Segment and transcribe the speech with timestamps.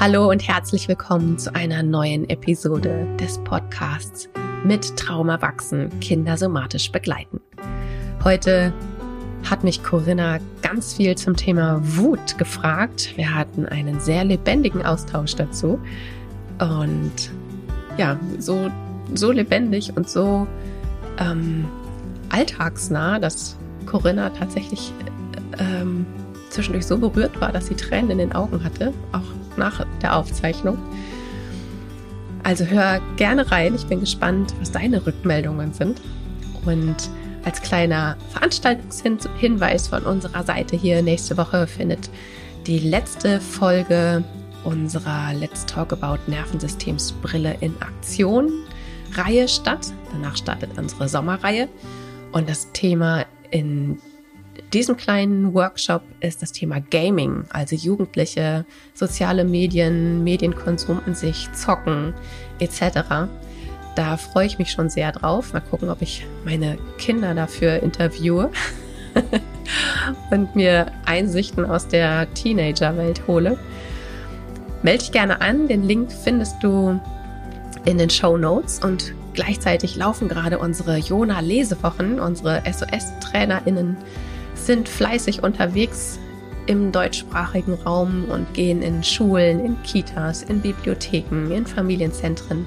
[0.00, 4.28] Hallo und herzlich willkommen zu einer neuen Episode des Podcasts
[4.62, 7.40] mit Trauma wachsen, Kinder somatisch begleiten.
[8.22, 8.72] Heute
[9.50, 13.16] hat mich Corinna ganz viel zum Thema Wut gefragt.
[13.16, 15.80] Wir hatten einen sehr lebendigen Austausch dazu
[16.60, 17.32] und
[17.96, 18.70] ja, so,
[19.14, 20.46] so lebendig und so
[21.18, 21.64] ähm,
[22.28, 24.92] alltagsnah, dass Corinna tatsächlich
[25.58, 26.06] ähm,
[26.50, 30.78] zwischendurch so berührt war, dass sie Tränen in den Augen hatte, auch nach der Aufzeichnung.
[32.44, 33.74] Also hör gerne rein.
[33.74, 36.00] Ich bin gespannt, was deine Rückmeldungen sind.
[36.64, 36.96] Und
[37.44, 42.10] als kleiner Veranstaltungshinweis von unserer Seite hier nächste Woche findet
[42.66, 44.24] die letzte Folge
[44.64, 48.52] unserer Let's Talk About Nervensystems Brille in Aktion
[49.14, 49.92] Reihe statt.
[50.12, 51.68] Danach startet unsere Sommerreihe.
[52.32, 53.98] Und das Thema in
[54.72, 62.12] diesem kleinen Workshop ist das Thema Gaming, also Jugendliche, soziale Medien, Medienkonsum an sich, Zocken
[62.58, 63.28] etc.
[63.94, 65.52] Da freue ich mich schon sehr drauf.
[65.52, 68.50] Mal gucken, ob ich meine Kinder dafür interviewe
[70.30, 73.58] und mir Einsichten aus der Teenagerwelt hole.
[74.82, 75.66] Melde dich gerne an.
[75.66, 77.00] Den Link findest du
[77.84, 83.96] in den Show Notes und gleichzeitig laufen gerade unsere Jona-Lesewochen, unsere SOS-TrainerInnen
[84.68, 86.18] sind fleißig unterwegs
[86.66, 92.66] im deutschsprachigen Raum und gehen in Schulen, in Kitas, in Bibliotheken, in Familienzentren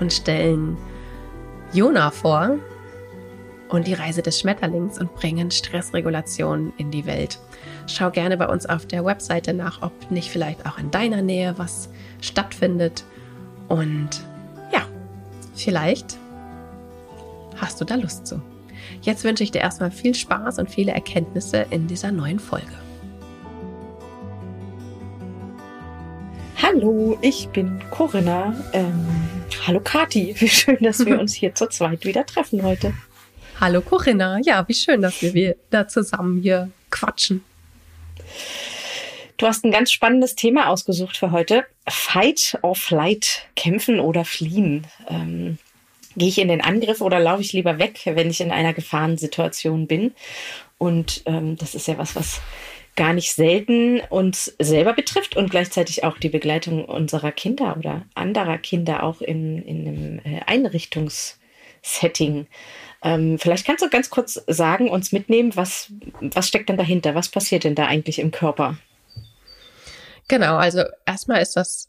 [0.00, 0.76] und stellen
[1.72, 2.56] Jona vor
[3.68, 7.38] und die Reise des Schmetterlings und bringen Stressregulation in die Welt.
[7.86, 11.56] Schau gerne bei uns auf der Webseite nach, ob nicht vielleicht auch in deiner Nähe
[11.56, 11.88] was
[12.20, 13.04] stattfindet.
[13.68, 14.10] Und
[14.72, 14.80] ja,
[15.54, 16.18] vielleicht
[17.60, 18.42] hast du da Lust zu.
[19.02, 22.66] Jetzt wünsche ich dir erstmal viel Spaß und viele Erkenntnisse in dieser neuen Folge.
[26.60, 28.54] Hallo, ich bin Corinna.
[28.72, 29.06] Ähm,
[29.66, 32.92] hallo Kati, wie schön, dass wir uns hier zu zweit wieder treffen heute.
[33.60, 37.42] Hallo Corinna, ja, wie schön, dass wir da zusammen hier quatschen.
[39.36, 41.64] Du hast ein ganz spannendes Thema ausgesucht für heute.
[41.88, 44.86] Fight or Flight, kämpfen oder fliehen.
[45.08, 45.58] Ähm,
[46.18, 49.86] Gehe ich in den Angriff oder laufe ich lieber weg, wenn ich in einer Gefahrensituation
[49.86, 50.12] bin?
[50.76, 52.40] Und ähm, das ist ja was, was
[52.96, 58.58] gar nicht selten uns selber betrifft und gleichzeitig auch die Begleitung unserer Kinder oder anderer
[58.58, 62.48] Kinder auch in, in einem äh, Einrichtungssetting.
[63.04, 67.14] Ähm, vielleicht kannst du ganz kurz sagen, uns mitnehmen, was, was steckt denn dahinter?
[67.14, 68.76] Was passiert denn da eigentlich im Körper?
[70.26, 71.88] Genau, also erstmal ist das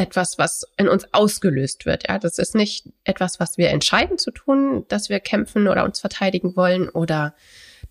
[0.00, 2.08] etwas, was in uns ausgelöst wird.
[2.08, 6.00] Ja, das ist nicht etwas, was wir entscheiden zu tun, dass wir kämpfen oder uns
[6.00, 7.34] verteidigen wollen oder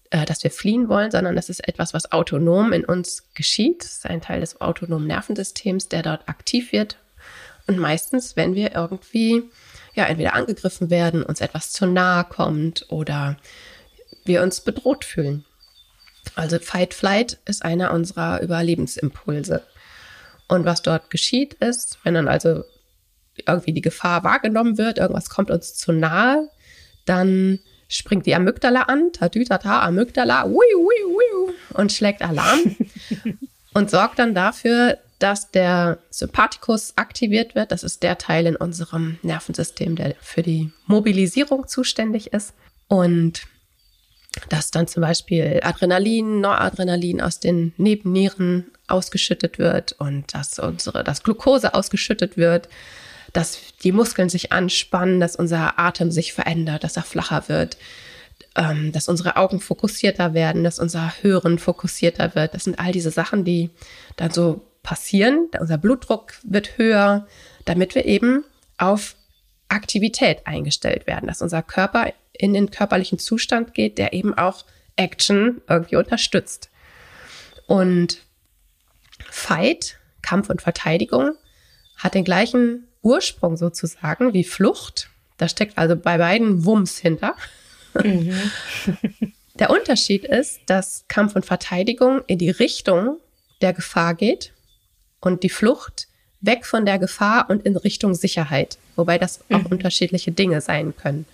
[0.09, 3.83] äh, dass wir fliehen wollen, sondern das ist etwas, was autonom in uns geschieht.
[3.83, 6.97] Das ist ein Teil des autonomen Nervensystems, der dort aktiv wird.
[7.67, 9.43] Und meistens, wenn wir irgendwie
[9.93, 13.37] ja entweder angegriffen werden, uns etwas zu nahe kommt oder
[14.25, 15.45] wir uns bedroht fühlen.
[16.33, 19.63] Also Fight Flight ist einer unserer Überlebensimpulse.
[20.49, 22.63] Und was dort geschieht ist, wenn dann also
[23.47, 26.49] irgendwie die Gefahr wahrgenommen wird, irgendwas kommt uns zu nahe,
[27.05, 32.75] dann springt die Amygdala an, tatütata, Amygdala, ui, ui, ui, und schlägt Alarm
[33.73, 37.71] und sorgt dann dafür, dass der Sympathikus aktiviert wird.
[37.71, 42.53] Das ist der Teil in unserem Nervensystem, der für die Mobilisierung zuständig ist.
[42.87, 43.43] Und
[44.47, 51.23] dass dann zum Beispiel Adrenalin, Noradrenalin aus den Nebennieren ausgeschüttet wird und dass unsere, dass
[51.23, 52.69] Glucose ausgeschüttet wird,
[53.33, 57.77] dass die Muskeln sich anspannen, dass unser Atem sich verändert, dass er flacher wird,
[58.55, 62.53] ähm, dass unsere Augen fokussierter werden, dass unser Hören fokussierter wird.
[62.53, 63.69] Das sind all diese Sachen, die
[64.15, 65.47] dann so passieren.
[65.59, 67.27] Unser Blutdruck wird höher,
[67.65, 68.43] damit wir eben
[68.77, 69.15] auf
[69.67, 75.61] Aktivität eingestellt werden, dass unser Körper in den körperlichen Zustand geht, der eben auch Action
[75.67, 76.69] irgendwie unterstützt.
[77.67, 78.19] Und
[79.31, 81.31] Fight, Kampf und Verteidigung,
[81.97, 85.09] hat den gleichen Ursprung sozusagen wie Flucht.
[85.37, 87.35] Da steckt also bei beiden Wumms hinter.
[87.93, 88.33] Mhm.
[89.55, 93.17] Der Unterschied ist, dass Kampf und Verteidigung in die Richtung
[93.61, 94.53] der Gefahr geht
[95.19, 96.07] und die Flucht
[96.41, 99.67] weg von der Gefahr und in Richtung Sicherheit, wobei das auch mhm.
[99.67, 101.25] unterschiedliche Dinge sein können.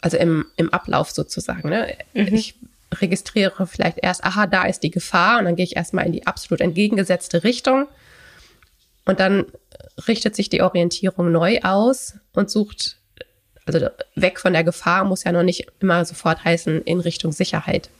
[0.00, 1.68] Also im, im Ablauf sozusagen.
[1.68, 1.96] Ne?
[2.12, 2.34] Mhm.
[2.34, 2.56] Ich
[2.92, 6.26] registriere vielleicht erst, aha, da ist die Gefahr und dann gehe ich erstmal in die
[6.26, 7.88] absolut entgegengesetzte Richtung
[9.04, 9.46] und dann
[10.06, 12.98] richtet sich die Orientierung neu aus und sucht,
[13.66, 17.90] also weg von der Gefahr muss ja noch nicht immer sofort heißen in Richtung Sicherheit.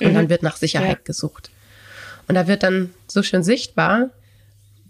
[0.00, 0.14] Und mhm.
[0.14, 1.04] dann wird nach Sicherheit ja.
[1.04, 1.50] gesucht.
[2.28, 4.10] Und da wird dann so schön sichtbar,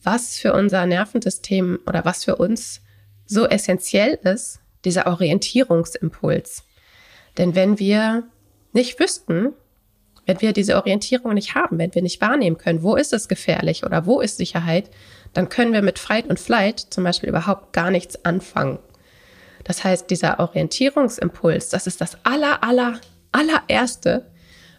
[0.03, 2.81] was für unser Nervensystem oder was für uns
[3.27, 6.65] so essentiell ist, dieser Orientierungsimpuls.
[7.39, 8.25] Denn wenn wir
[8.73, 9.53] nicht wüssten,
[10.27, 13.85] wenn wir diese Orientierung nicht haben, wenn wir nicht wahrnehmen können, wo ist es gefährlich
[13.85, 14.91] oder wo ist Sicherheit,
[15.33, 18.79] dann können wir mit Fight und Flight zum Beispiel überhaupt gar nichts anfangen.
[19.65, 23.01] Das heißt, dieser Orientierungsimpuls, das ist das aller, aller,
[23.33, 24.27] allererste,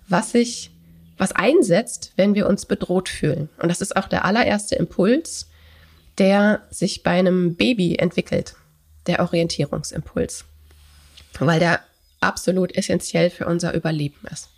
[0.08, 0.72] was sich,
[1.18, 3.50] was einsetzt, wenn wir uns bedroht fühlen.
[3.62, 5.48] Und das ist auch der allererste Impuls,
[6.18, 8.56] der sich bei einem Baby entwickelt,
[9.08, 10.46] der Orientierungsimpuls.
[11.40, 11.80] Weil der
[12.22, 14.50] absolut essentiell für unser Überleben ist.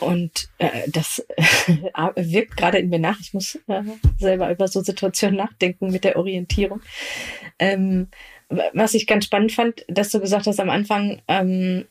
[0.00, 1.26] Und äh, das
[2.16, 3.18] wirkt gerade in mir nach.
[3.20, 3.82] Ich muss äh,
[4.18, 6.80] selber über so Situationen nachdenken mit der Orientierung.
[7.58, 8.08] Ähm,
[8.72, 11.86] was ich ganz spannend fand, dass du gesagt hast am Anfang, ähm,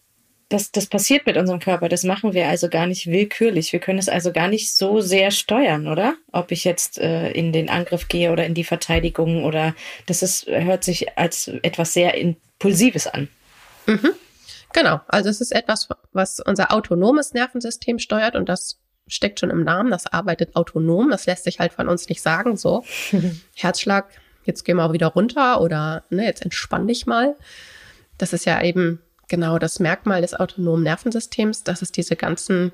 [0.49, 1.89] das, das passiert mit unserem Körper.
[1.89, 3.73] Das machen wir also gar nicht willkürlich.
[3.73, 6.15] Wir können es also gar nicht so sehr steuern, oder?
[6.31, 9.75] Ob ich jetzt äh, in den Angriff gehe oder in die Verteidigung oder
[10.05, 13.27] das ist, hört sich als etwas sehr Impulsives an.
[13.87, 14.13] Mhm.
[14.73, 15.01] Genau.
[15.07, 19.91] Also es ist etwas, was unser autonomes Nervensystem steuert und das steckt schon im Namen.
[19.91, 21.09] Das arbeitet autonom.
[21.09, 22.57] Das lässt sich halt von uns nicht sagen.
[22.57, 22.83] So,
[23.55, 24.09] Herzschlag,
[24.43, 27.35] jetzt geh mal wieder runter oder ne, jetzt entspann dich mal.
[28.17, 32.71] Das ist ja eben genau das Merkmal des autonomen Nervensystems, dass es diese ganzen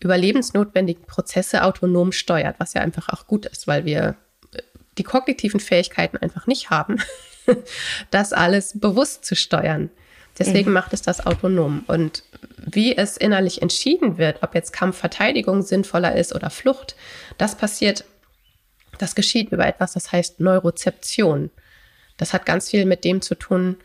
[0.00, 4.16] überlebensnotwendigen Prozesse autonom steuert, was ja einfach auch gut ist, weil wir
[4.52, 4.62] äh,
[4.98, 6.98] die kognitiven Fähigkeiten einfach nicht haben,
[8.10, 9.90] das alles bewusst zu steuern.
[10.38, 10.74] Deswegen mhm.
[10.74, 11.84] macht es das autonom.
[11.86, 12.22] Und
[12.58, 16.96] wie es innerlich entschieden wird, ob jetzt Kampfverteidigung sinnvoller ist oder Flucht,
[17.38, 18.04] das passiert,
[18.98, 21.50] das geschieht über etwas, das heißt Neurozeption.
[22.16, 23.76] Das hat ganz viel mit dem zu tun,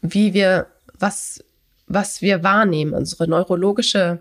[0.00, 0.66] wie wir
[0.98, 1.42] was,
[1.86, 4.20] was wir wahrnehmen, unsere neurologische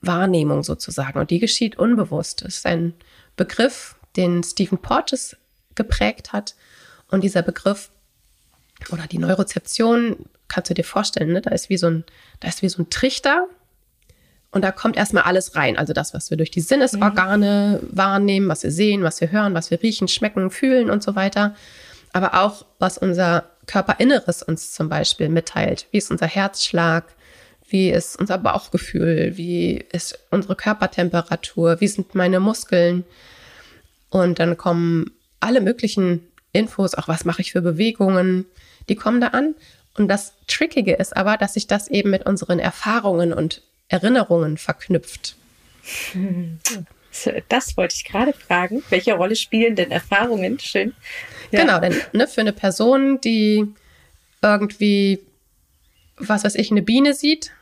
[0.00, 1.18] Wahrnehmung sozusagen.
[1.18, 2.44] Und die geschieht unbewusst.
[2.44, 2.94] Das ist ein
[3.36, 5.36] Begriff, den Stephen Porges
[5.74, 6.54] geprägt hat.
[7.08, 7.90] Und dieser Begriff
[8.90, 10.16] oder die Neurozeption,
[10.48, 11.40] kannst du dir vorstellen, ne?
[11.40, 12.04] da ist wie so ein,
[12.40, 13.46] da ist wie so ein Trichter.
[14.50, 15.76] Und da kommt erstmal alles rein.
[15.76, 17.88] Also das, was wir durch die Sinnesorgane mhm.
[17.96, 21.56] wahrnehmen, was wir sehen, was wir hören, was wir riechen, schmecken, fühlen und so weiter.
[22.12, 25.86] Aber auch, was unser Körperinneres uns zum Beispiel mitteilt.
[25.90, 27.04] Wie ist unser Herzschlag?
[27.68, 29.32] Wie ist unser Bauchgefühl?
[29.36, 31.80] Wie ist unsere Körpertemperatur?
[31.80, 33.04] Wie sind meine Muskeln?
[34.10, 35.10] Und dann kommen
[35.40, 38.46] alle möglichen Infos, auch was mache ich für Bewegungen,
[38.88, 39.54] die kommen da an.
[39.96, 45.36] Und das Trickige ist aber, dass sich das eben mit unseren Erfahrungen und Erinnerungen verknüpft.
[47.48, 48.82] Das wollte ich gerade fragen.
[48.90, 50.58] Welche Rolle spielen denn Erfahrungen?
[50.58, 50.94] Schön.
[51.52, 51.60] Ja.
[51.60, 53.72] Genau, denn ne, für eine Person, die
[54.42, 55.20] irgendwie,
[56.16, 57.52] was weiß ich, eine Biene sieht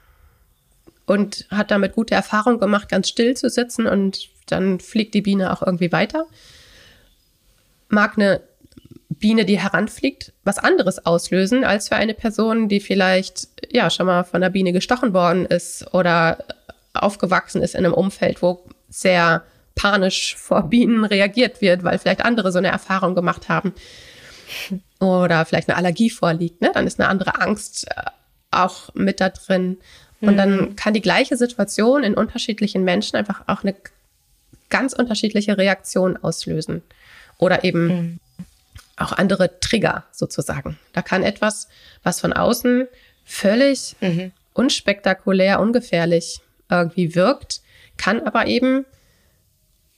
[1.05, 5.53] und hat damit gute Erfahrungen gemacht, ganz still zu sitzen und dann fliegt die Biene
[5.53, 6.25] auch irgendwie weiter,
[7.91, 8.41] mag eine
[9.19, 14.25] Biene, die heranfliegt, was anderes auslösen als für eine Person, die vielleicht ja schon mal
[14.25, 16.45] von der Biene gestochen worden ist oder
[16.95, 19.43] aufgewachsen ist in einem Umfeld, wo sehr
[19.75, 23.73] panisch vor Bienen reagiert wird, weil vielleicht andere so eine Erfahrung gemacht haben
[25.01, 26.71] oder vielleicht eine Allergie vorliegt, ne?
[26.75, 28.03] dann ist eine andere Angst äh,
[28.51, 29.79] auch mit da drin.
[30.21, 30.77] Und dann mhm.
[30.77, 33.75] kann die gleiche Situation in unterschiedlichen Menschen einfach auch eine
[34.69, 36.83] ganz unterschiedliche Reaktion auslösen.
[37.39, 38.21] Oder eben mhm.
[38.97, 40.79] Auch andere Trigger sozusagen.
[40.93, 41.69] Da kann etwas,
[42.03, 42.89] was von außen
[43.25, 44.33] völlig mhm.
[44.53, 47.61] unspektakulär, ungefährlich irgendwie wirkt,
[47.97, 48.85] kann aber eben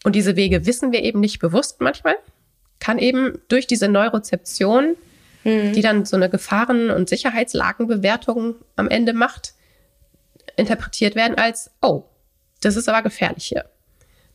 [0.04, 2.16] und diese Wege wissen wir eben nicht bewusst manchmal,
[2.78, 4.96] kann eben durch diese Neurozeption,
[5.44, 5.72] mhm.
[5.72, 9.54] die dann so eine Gefahren- und Sicherheitslagenbewertung am Ende macht,
[10.56, 12.04] interpretiert werden als, oh,
[12.60, 13.64] das ist aber gefährlich hier.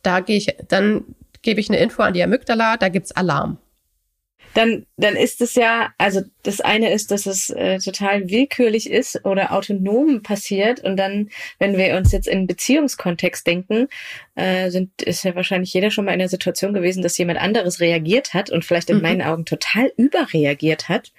[0.02, 1.04] Da gehe ich, dann
[1.44, 3.60] gebe ich eine Info an die Amygdala, da gibt's Alarm
[4.54, 9.24] dann, dann ist es ja, also das eine ist, dass es äh, total willkürlich ist
[9.26, 10.80] oder autonom passiert.
[10.82, 11.30] Und dann,
[11.60, 13.88] wenn wir uns jetzt in Beziehungskontext denken,
[14.36, 17.80] äh, sind, ist ja wahrscheinlich jeder schon mal in der Situation gewesen, dass jemand anderes
[17.80, 19.04] reagiert hat und vielleicht in mhm.
[19.04, 21.12] meinen Augen total überreagiert hat.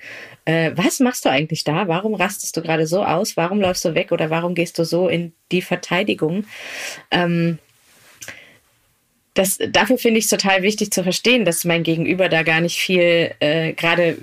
[0.44, 1.86] Äh, was machst du eigentlich da?
[1.86, 3.36] Warum rastest du gerade so aus?
[3.36, 6.44] Warum läufst du weg oder warum gehst du so in die Verteidigung?
[7.10, 7.58] Ähm,
[9.34, 12.78] das, dafür finde ich es total wichtig zu verstehen, dass mein Gegenüber da gar nicht
[12.78, 14.16] viel äh, gerade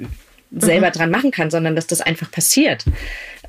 [0.52, 0.92] selber mhm.
[0.92, 2.86] dran machen kann, sondern dass das einfach passiert.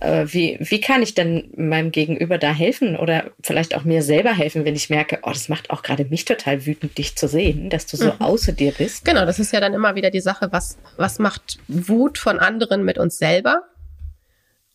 [0.00, 4.32] Äh, wie, wie kann ich denn meinem Gegenüber da helfen oder vielleicht auch mir selber
[4.32, 7.70] helfen, wenn ich merke, oh, das macht auch gerade mich total wütend, dich zu sehen,
[7.70, 8.20] dass du so mhm.
[8.20, 9.04] außer dir bist?
[9.04, 12.84] Genau, das ist ja dann immer wieder die Sache, was, was macht Wut von anderen
[12.84, 13.62] mit uns selber?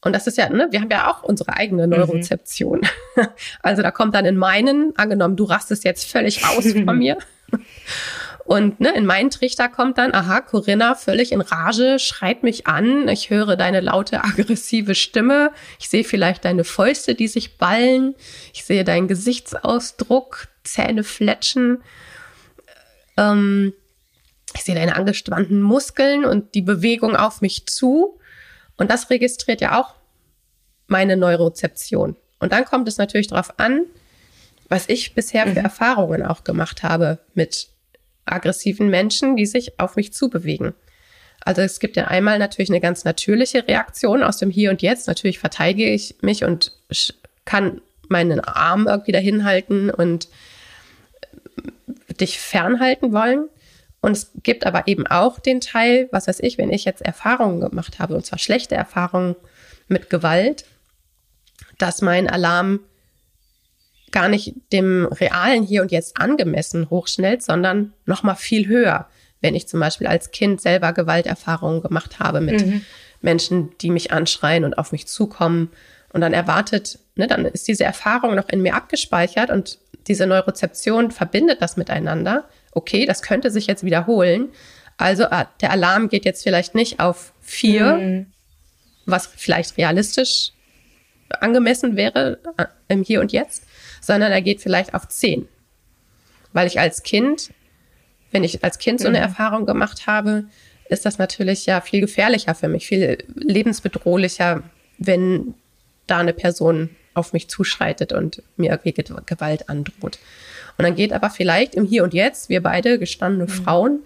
[0.04, 1.94] Und das ist ja, ne, wir haben ja auch unsere eigene mhm.
[1.94, 2.82] Neurozeption.
[3.62, 7.18] Also da kommt dann in meinen, angenommen, du rastest jetzt völlig aus von mir.
[8.46, 13.08] Und ne, in meinen Trichter kommt dann, aha, Corinna völlig in Rage, schreit mich an,
[13.08, 18.16] ich höre deine laute, aggressive Stimme, ich sehe vielleicht deine Fäuste, die sich ballen,
[18.54, 21.84] ich sehe deinen Gesichtsausdruck, Zähne fletschen,
[23.16, 23.74] ähm,
[24.56, 28.20] ich sehe deine angespannten Muskeln und die Bewegung auf mich zu.
[28.84, 29.94] Und das registriert ja auch
[30.88, 32.18] meine Neurozeption.
[32.40, 33.86] Und dann kommt es natürlich darauf an,
[34.68, 35.66] was ich bisher für mhm.
[35.66, 37.70] Erfahrungen auch gemacht habe mit
[38.26, 40.74] aggressiven Menschen, die sich auf mich zubewegen.
[41.46, 45.08] Also es gibt ja einmal natürlich eine ganz natürliche Reaktion aus dem Hier und Jetzt.
[45.08, 46.74] Natürlich verteidige ich mich und
[47.46, 50.28] kann meinen Arm irgendwie dahin halten und
[52.20, 53.48] dich fernhalten wollen.
[54.04, 57.62] Und es gibt aber eben auch den Teil, was weiß ich, wenn ich jetzt Erfahrungen
[57.62, 59.38] gemacht habe, und zwar schlechte Erfahrungen
[59.88, 60.66] mit Gewalt,
[61.78, 62.82] dass mein Alarm
[64.12, 69.08] gar nicht dem realen Hier und Jetzt angemessen hochschnellt, sondern noch mal viel höher.
[69.40, 72.82] Wenn ich zum Beispiel als Kind selber Gewalterfahrungen gemacht habe mit mhm.
[73.22, 75.70] Menschen, die mich anschreien und auf mich zukommen
[76.12, 81.12] und dann erwartet, ne, dann ist diese Erfahrung noch in mir abgespeichert und diese Neurozeption
[81.12, 82.44] verbindet das miteinander.
[82.76, 84.50] Okay, das könnte sich jetzt wiederholen.
[84.98, 88.26] Also ah, der Alarm geht jetzt vielleicht nicht auf vier, mhm.
[89.06, 90.52] was vielleicht realistisch
[91.40, 93.64] angemessen wäre äh, im Hier und Jetzt,
[94.02, 95.48] sondern er geht vielleicht auf zehn.
[96.52, 97.52] Weil ich als Kind,
[98.32, 99.24] wenn ich als Kind so eine mhm.
[99.24, 100.46] Erfahrung gemacht habe,
[100.90, 104.64] ist das natürlich ja viel gefährlicher für mich, viel lebensbedrohlicher,
[104.98, 105.56] wenn
[106.08, 108.94] da eine Person auf mich zuschreitet und mir irgendwie
[109.26, 110.20] Gewalt androht.
[110.78, 113.50] Und dann geht aber vielleicht im Hier und Jetzt, wir beide gestandene mhm.
[113.50, 114.00] Frauen,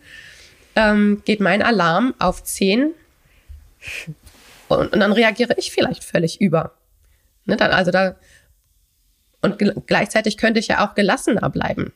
[0.75, 2.91] ähm, geht mein Alarm auf zehn
[4.67, 6.73] und, und dann reagiere ich vielleicht völlig über.
[7.45, 8.15] Ne, dann, also da,
[9.41, 9.57] und
[9.87, 11.93] gleichzeitig könnte ich ja auch gelassener bleiben.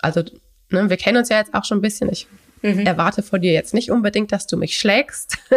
[0.00, 0.22] Also,
[0.70, 2.10] ne, wir kennen uns ja jetzt auch schon ein bisschen.
[2.10, 2.28] Ich
[2.62, 2.86] mhm.
[2.86, 5.38] erwarte von dir jetzt nicht unbedingt, dass du mich schlägst.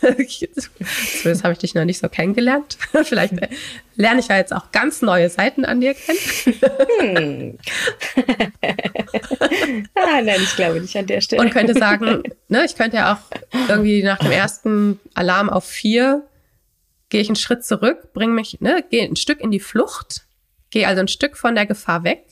[0.00, 2.78] Zumindest habe ich dich noch nicht so kennengelernt.
[3.04, 3.34] Vielleicht
[3.96, 6.18] lerne ich ja jetzt auch ganz neue Seiten an dir kennen.
[7.00, 7.58] hm.
[9.94, 11.42] ah, nein, ich glaube nicht an der Stelle.
[11.42, 16.24] Und könnte sagen, ne, ich könnte ja auch irgendwie nach dem ersten Alarm auf vier
[17.08, 20.26] gehe ich einen Schritt zurück, bringe mich, ne, gehe ein Stück in die Flucht,
[20.70, 22.24] gehe also ein Stück von der Gefahr weg,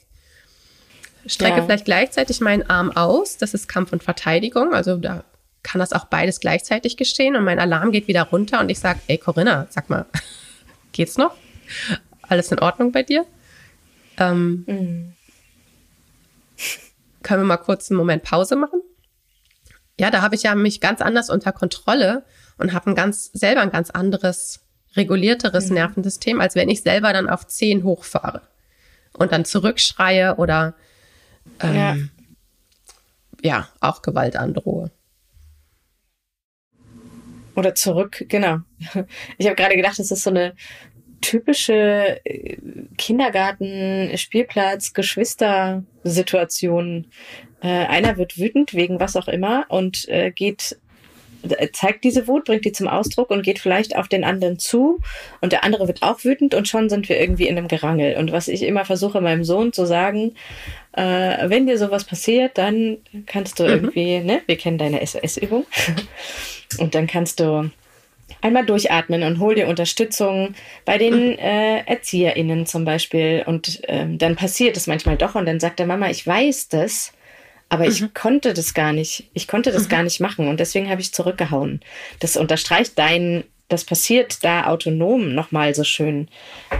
[1.26, 1.64] strecke ja.
[1.64, 5.24] vielleicht gleichzeitig meinen Arm aus, das ist Kampf und Verteidigung, also da
[5.62, 9.00] kann das auch beides gleichzeitig geschehen und mein Alarm geht wieder runter und ich sage,
[9.08, 10.06] ey Corinna, sag mal,
[10.92, 11.34] geht's noch?
[12.22, 13.26] Alles in Ordnung bei dir?
[14.18, 15.12] Ähm, mhm.
[17.22, 18.80] Können wir mal kurz einen Moment Pause machen?
[19.98, 22.24] Ja, da habe ich ja mich ganz anders unter Kontrolle
[22.58, 24.60] und habe ein ganz selber ein ganz anderes
[24.94, 25.74] regulierteres mhm.
[25.74, 28.42] Nervensystem, als wenn ich selber dann auf 10 hochfahre
[29.14, 30.74] und dann zurückschreie oder
[31.60, 31.96] ähm, ja.
[33.42, 34.90] ja, auch Gewalt androhe.
[37.54, 38.58] Oder zurück, genau.
[39.38, 40.54] Ich habe gerade gedacht, das ist so eine
[41.22, 42.58] typische äh,
[42.98, 47.06] Kindergarten, Spielplatz, Geschwister-Situation.
[47.62, 50.76] Äh, einer wird wütend wegen was auch immer und äh, geht
[51.72, 55.00] zeigt diese Wut, bringt die zum Ausdruck und geht vielleicht auf den anderen zu
[55.40, 58.16] und der andere wird auch wütend und schon sind wir irgendwie in einem Gerangel.
[58.16, 60.34] Und was ich immer versuche meinem Sohn zu sagen,
[60.96, 63.70] äh, wenn dir sowas passiert, dann kannst du mhm.
[63.70, 65.66] irgendwie, ne, wir kennen deine SOS-Übung
[66.78, 67.70] und dann kannst du
[68.40, 71.38] einmal durchatmen und hol dir Unterstützung bei den mhm.
[71.38, 73.44] äh, ErzieherInnen zum Beispiel.
[73.46, 77.12] Und ähm, dann passiert es manchmal doch und dann sagt der Mama, ich weiß das,
[77.68, 77.90] aber mhm.
[77.90, 79.28] ich konnte das gar nicht.
[79.34, 79.88] Ich konnte das mhm.
[79.88, 81.80] gar nicht machen und deswegen habe ich zurückgehauen.
[82.20, 86.28] Das unterstreicht dein, das passiert da autonom nochmal so schön.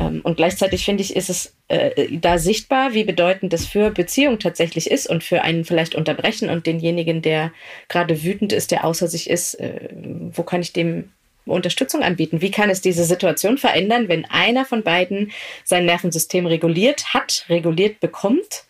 [0.00, 4.38] Ähm, und gleichzeitig finde ich, ist es äh, da sichtbar, wie bedeutend das für Beziehung
[4.38, 7.52] tatsächlich ist und für einen vielleicht unterbrechen und denjenigen, der
[7.88, 9.88] gerade wütend ist, der außer sich ist, äh,
[10.32, 11.11] wo kann ich dem
[11.44, 12.40] Unterstützung anbieten?
[12.40, 15.32] Wie kann es diese Situation verändern, wenn einer von beiden
[15.64, 18.64] sein Nervensystem reguliert hat, reguliert bekommt?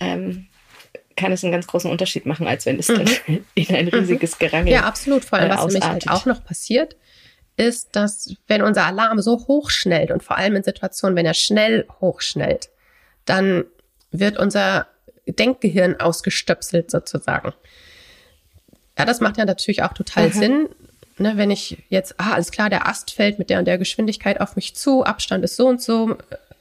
[0.00, 0.46] Ähm,
[1.16, 2.96] kann es einen ganz großen Unterschied machen, als wenn es mhm.
[2.96, 5.24] dann in ein riesiges Gerangel Ja, absolut.
[5.24, 6.96] Vor allem, was nämlich halt auch noch passiert,
[7.56, 11.86] ist, dass wenn unser Alarm so hochschnellt und vor allem in Situationen, wenn er schnell
[12.00, 12.70] hochschnellt,
[13.24, 13.64] dann
[14.10, 14.86] wird unser
[15.26, 17.52] Denkgehirn ausgestöpselt sozusagen.
[18.98, 20.32] Ja, das macht ja natürlich auch total mhm.
[20.32, 20.68] Sinn.
[21.18, 24.40] Ne, wenn ich jetzt, ah, alles klar, der Ast fällt mit der und der Geschwindigkeit
[24.40, 26.16] auf mich zu, Abstand ist so und so,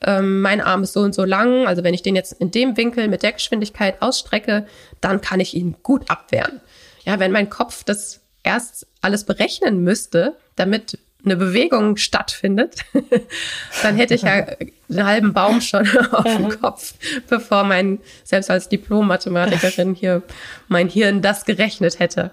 [0.06, 2.76] ähm, mein Arm ist so und so lang, also wenn ich den jetzt in dem
[2.76, 4.68] Winkel mit der Geschwindigkeit ausstrecke,
[5.00, 6.60] dann kann ich ihn gut abwehren.
[7.06, 12.78] Ja, wenn mein Kopf das erst alles berechnen müsste, damit eine Bewegung stattfindet,
[13.84, 14.46] dann hätte ich ja
[14.90, 16.94] einen halben Baum schon auf dem Kopf,
[17.30, 20.24] bevor mein, selbst als Diplom-Mathematikerin hier,
[20.68, 22.32] mein Hirn das gerechnet hätte.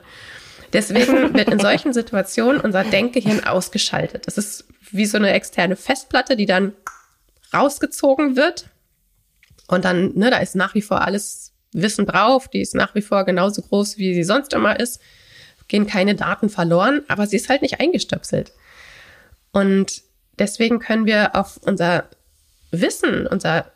[0.72, 4.26] Deswegen wird in solchen Situationen unser Denkgehirn ausgeschaltet.
[4.26, 6.72] Das ist wie so eine externe Festplatte, die dann
[7.54, 8.66] rausgezogen wird.
[9.66, 12.48] Und dann, ne, da ist nach wie vor alles Wissen drauf.
[12.48, 15.00] Die ist nach wie vor genauso groß, wie sie sonst immer ist.
[15.68, 18.52] Gehen keine Daten verloren, aber sie ist halt nicht eingestöpselt.
[19.52, 20.02] Und
[20.38, 22.08] deswegen können wir auf unser
[22.70, 23.70] Wissen, unser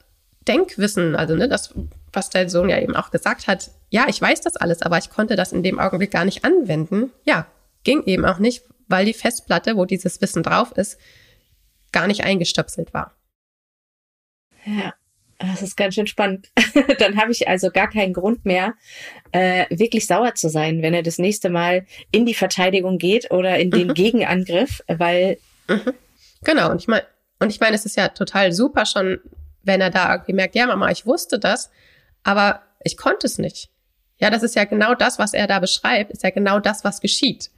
[0.46, 1.74] Denkwissen, also ne, das,
[2.12, 5.10] was dein Sohn ja eben auch gesagt hat, ja, ich weiß das alles, aber ich
[5.10, 7.12] konnte das in dem Augenblick gar nicht anwenden.
[7.24, 7.46] Ja,
[7.84, 10.98] ging eben auch nicht, weil die Festplatte, wo dieses Wissen drauf ist,
[11.92, 13.14] gar nicht eingestöpselt war.
[14.64, 14.94] Ja,
[15.42, 16.50] das ist ganz schön spannend.
[16.98, 18.74] Dann habe ich also gar keinen Grund mehr,
[19.32, 23.58] äh, wirklich sauer zu sein, wenn er das nächste Mal in die Verteidigung geht oder
[23.58, 23.94] in den mhm.
[23.94, 25.38] Gegenangriff, weil.
[25.68, 25.92] Mhm.
[26.44, 27.04] Genau, und ich meine,
[27.38, 29.20] und ich meine, es ist ja total super schon,
[29.62, 31.70] wenn er da irgendwie merkt, ja, Mama, ich wusste das,
[32.22, 33.68] aber ich konnte es nicht.
[34.18, 37.00] Ja, das ist ja genau das, was er da beschreibt, ist ja genau das, was
[37.00, 37.50] geschieht.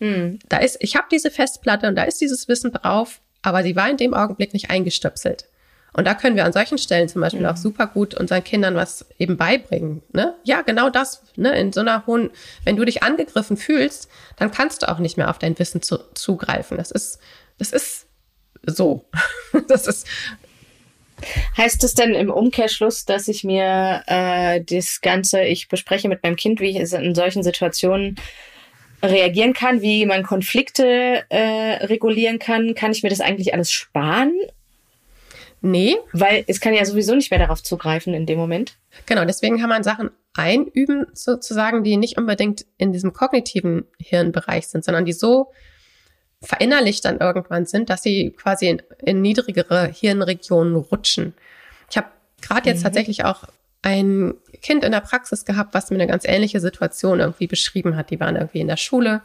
[0.00, 0.38] Hm.
[0.48, 3.90] Da ist, ich habe diese Festplatte und da ist dieses Wissen drauf, aber sie war
[3.90, 5.46] in dem Augenblick nicht eingestöpselt.
[5.94, 7.48] Und da können wir an solchen Stellen zum Beispiel mhm.
[7.48, 10.02] auch super gut unseren Kindern was eben beibringen.
[10.12, 10.34] Ne?
[10.44, 11.22] Ja, genau das.
[11.36, 11.54] Ne?
[11.58, 12.30] In so einer hohen,
[12.64, 15.98] wenn du dich angegriffen fühlst, dann kannst du auch nicht mehr auf dein Wissen zu,
[16.14, 16.78] zugreifen.
[16.78, 17.18] Das ist,
[17.58, 18.06] das ist
[18.64, 19.04] so.
[19.68, 20.06] das ist.
[21.56, 26.36] Heißt es denn im Umkehrschluss, dass ich mir äh, das Ganze, ich bespreche mit meinem
[26.36, 28.16] Kind, wie ich es in solchen Situationen
[29.02, 34.32] reagieren kann, wie man Konflikte äh, regulieren kann, kann ich mir das eigentlich alles sparen?
[35.62, 35.96] Nee.
[36.12, 38.76] Weil es kann ja sowieso nicht mehr darauf zugreifen in dem Moment.
[39.06, 44.84] Genau, deswegen kann man Sachen einüben, sozusagen, die nicht unbedingt in diesem kognitiven Hirnbereich sind,
[44.84, 45.52] sondern die so
[46.42, 51.34] verinnerlicht dann irgendwann sind, dass sie quasi in, in niedrigere Hirnregionen rutschen.
[51.88, 52.08] Ich habe
[52.40, 52.84] gerade jetzt mhm.
[52.84, 53.44] tatsächlich auch
[53.82, 58.10] ein Kind in der Praxis gehabt, was mir eine ganz ähnliche Situation irgendwie beschrieben hat.
[58.10, 59.22] Die waren irgendwie in der Schule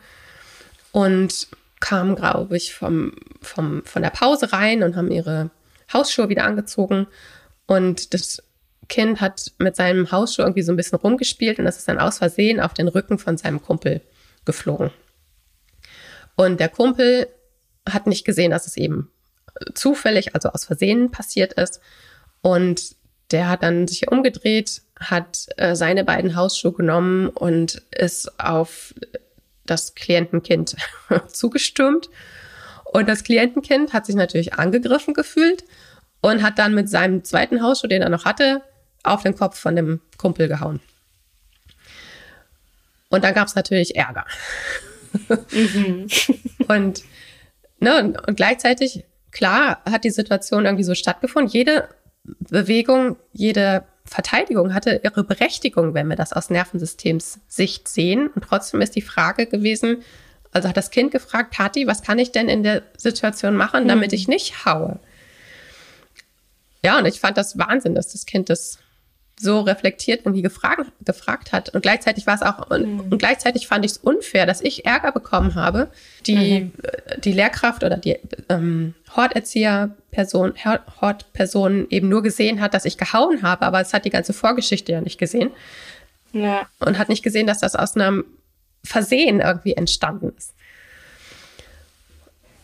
[0.92, 1.48] und
[1.80, 5.52] kamen, glaube ich, vom, vom, von der Pause rein und haben ihre
[5.92, 7.08] Hausschuhe wieder angezogen
[7.66, 8.44] und das
[8.90, 12.20] Kind hat mit seinem Hausschuh irgendwie so ein bisschen rumgespielt und das ist dann aus
[12.20, 14.02] Versehen auf den Rücken von seinem Kumpel
[14.46, 14.92] geflogen.
[16.36, 17.28] Und der Kumpel
[17.88, 19.12] hat nicht gesehen, dass es eben
[19.74, 21.82] zufällig, also aus Versehen passiert ist.
[22.42, 22.96] Und
[23.32, 28.94] der hat dann sich umgedreht, hat äh, seine beiden Hausschuhe genommen und ist auf
[29.66, 30.76] das Klientenkind
[31.28, 32.10] zugestürmt
[32.94, 35.64] und das Klientenkind hat sich natürlich angegriffen gefühlt
[36.22, 38.62] und hat dann mit seinem zweiten Hausschuh, den er noch hatte,
[39.04, 40.80] auf den Kopf von dem Kumpel gehauen.
[43.10, 44.26] Und dann gab es natürlich Ärger.
[45.52, 46.08] Mhm.
[46.68, 47.04] und,
[47.80, 51.52] ne, und, und gleichzeitig, klar, hat die Situation irgendwie so stattgefunden.
[51.52, 51.88] Jede
[52.24, 58.28] Bewegung, jede Verteidigung hatte ihre Berechtigung, wenn wir das aus Nervensystems Sicht sehen.
[58.28, 60.04] Und trotzdem ist die Frage gewesen,
[60.58, 64.12] also hat das Kind gefragt, Tati, was kann ich denn in der Situation machen, damit
[64.12, 65.00] ich nicht haue?
[66.84, 68.80] Ja, und ich fand das Wahnsinn, dass das Kind das
[69.40, 71.70] so reflektiert irgendwie gefragt, gefragt hat.
[71.70, 73.02] Und gleichzeitig war es auch, mhm.
[73.02, 75.90] und, gleichzeitig fand ich es unfair, dass ich Ärger bekommen habe,
[76.26, 76.72] die, mhm.
[77.20, 78.18] die Lehrkraft oder die
[78.50, 80.56] ähm, Horterzieher-Person,
[81.02, 84.92] Hortperson eben nur gesehen hat, dass ich gehauen habe, aber es hat die ganze Vorgeschichte
[84.92, 85.52] ja nicht gesehen.
[86.34, 86.68] Ja.
[86.80, 88.26] Und hat nicht gesehen, dass das aus einem
[88.84, 90.54] Versehen irgendwie entstanden ist.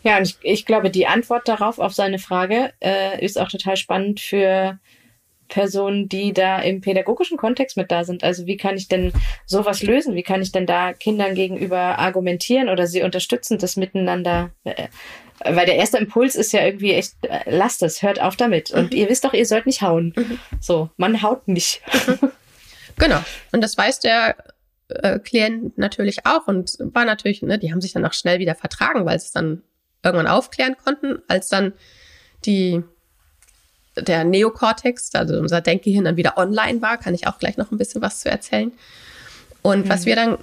[0.02, 3.76] Ja, und ich, ich glaube, die Antwort darauf, auf seine Frage, äh, ist auch total
[3.76, 4.78] spannend für
[5.48, 8.22] Personen, die da im pädagogischen Kontext mit da sind.
[8.24, 9.12] Also wie kann ich denn
[9.46, 10.14] sowas lösen?
[10.14, 14.50] Wie kann ich denn da Kindern gegenüber argumentieren oder sie unterstützen, das miteinander?
[14.64, 14.88] Äh,
[15.44, 18.70] weil der erste Impuls ist ja irgendwie echt, äh, lasst es, hört auf damit.
[18.70, 18.98] Und mhm.
[18.98, 20.12] ihr wisst doch, ihr sollt nicht hauen.
[20.16, 20.38] Mhm.
[20.60, 21.80] So, man haut nicht.
[22.06, 22.30] Mhm.
[22.96, 23.18] Genau.
[23.52, 24.36] Und das weiß der
[24.88, 28.54] äh, Klient natürlich auch und war natürlich, ne, die haben sich dann auch schnell wieder
[28.54, 29.62] vertragen, weil sie es dann
[30.02, 31.72] irgendwann aufklären konnten, als dann
[32.44, 32.82] die
[33.96, 37.78] der Neokortex, also unser Denkgehirn dann wieder online war, kann ich auch gleich noch ein
[37.78, 38.72] bisschen was zu erzählen.
[39.62, 39.88] Und mhm.
[39.88, 40.38] was wir dann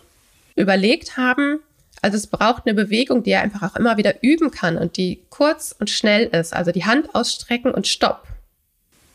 [0.56, 1.60] überlegt haben,
[2.02, 5.22] also es braucht eine Bewegung, die er einfach auch immer wieder üben kann und die
[5.30, 6.54] kurz und schnell ist.
[6.54, 8.24] Also die Hand ausstrecken und Stopp.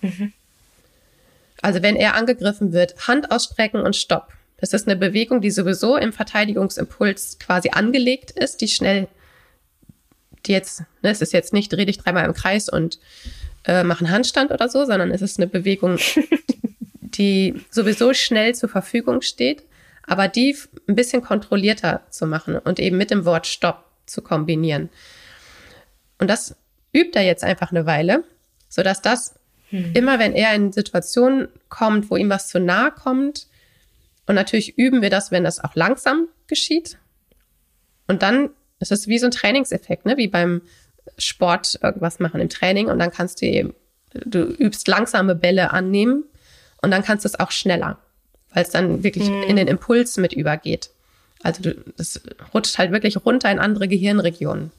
[0.02, 0.32] Mhm.
[1.62, 4.28] Also wenn er angegriffen wird, Hand ausstrecken und Stopp.
[4.58, 9.08] Das ist eine Bewegung, die sowieso im Verteidigungsimpuls quasi angelegt ist, die schnell,
[10.46, 12.98] die jetzt, ne, es ist jetzt nicht, dreh dich dreimal im Kreis und
[13.64, 15.98] äh, mach einen Handstand oder so, sondern es ist eine Bewegung,
[17.00, 19.62] die sowieso schnell zur Verfügung steht,
[20.06, 20.56] aber die
[20.88, 23.84] ein bisschen kontrollierter zu machen und eben mit dem Wort Stopp.
[24.06, 24.88] zu kombinieren.
[26.18, 26.54] Und das
[26.94, 28.24] übt er jetzt einfach eine Weile,
[28.68, 29.34] sodass das
[29.70, 29.92] hm.
[29.94, 33.48] immer, wenn er in Situationen kommt, wo ihm was zu nahe kommt,
[34.26, 36.98] und natürlich üben wir das, wenn das auch langsam geschieht.
[38.08, 40.16] Und dann ist es wie so ein Trainingseffekt, ne?
[40.16, 40.62] wie beim
[41.18, 42.88] Sport irgendwas machen im Training.
[42.88, 43.74] Und dann kannst du eben,
[44.12, 46.24] du übst langsame Bälle annehmen
[46.82, 47.98] und dann kannst du es auch schneller,
[48.52, 49.42] weil es dann wirklich hm.
[49.44, 50.90] in den Impuls mit übergeht.
[51.42, 52.20] Also du, das
[52.52, 54.72] rutscht halt wirklich runter in andere Gehirnregionen.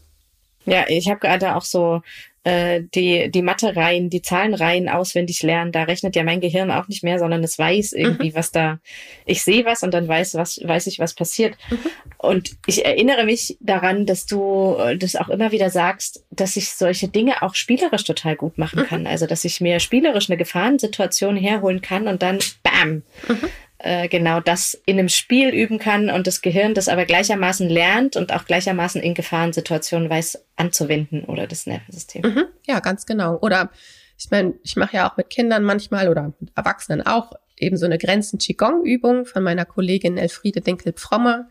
[0.65, 2.01] Ja, ich habe gerade auch so
[2.47, 5.73] äh, die, die Mathe-Reihen, die Zahlenreihen auswendig lernen.
[5.73, 8.35] Da rechnet ja mein Gehirn auch nicht mehr, sondern es weiß irgendwie, mhm.
[8.35, 8.79] was da.
[9.25, 11.57] Ich sehe was und dann weiß, was, weiß ich, was passiert.
[11.69, 11.77] Mhm.
[12.17, 16.69] Und ich erinnere mich daran, dass du äh, das auch immer wieder sagst, dass ich
[16.69, 18.85] solche Dinge auch spielerisch total gut machen mhm.
[18.85, 19.07] kann.
[19.07, 24.39] Also, dass ich mir spielerisch eine Gefahrensituation herholen kann und dann bam, mhm äh, genau
[24.39, 28.45] das in einem Spiel üben kann und das Gehirn das aber gleichermaßen lernt und auch
[28.45, 32.23] gleichermaßen in Gefahrensituationen weiß anzuwenden oder das Nervensystem.
[32.23, 33.37] Mhm, ja, ganz genau.
[33.37, 33.69] Oder
[34.17, 37.85] ich meine, ich mache ja auch mit Kindern manchmal oder mit Erwachsenen auch eben so
[37.85, 41.47] eine Grenzen-Qigong-Übung von meiner Kollegin Elfriede Dinkel-Frommer,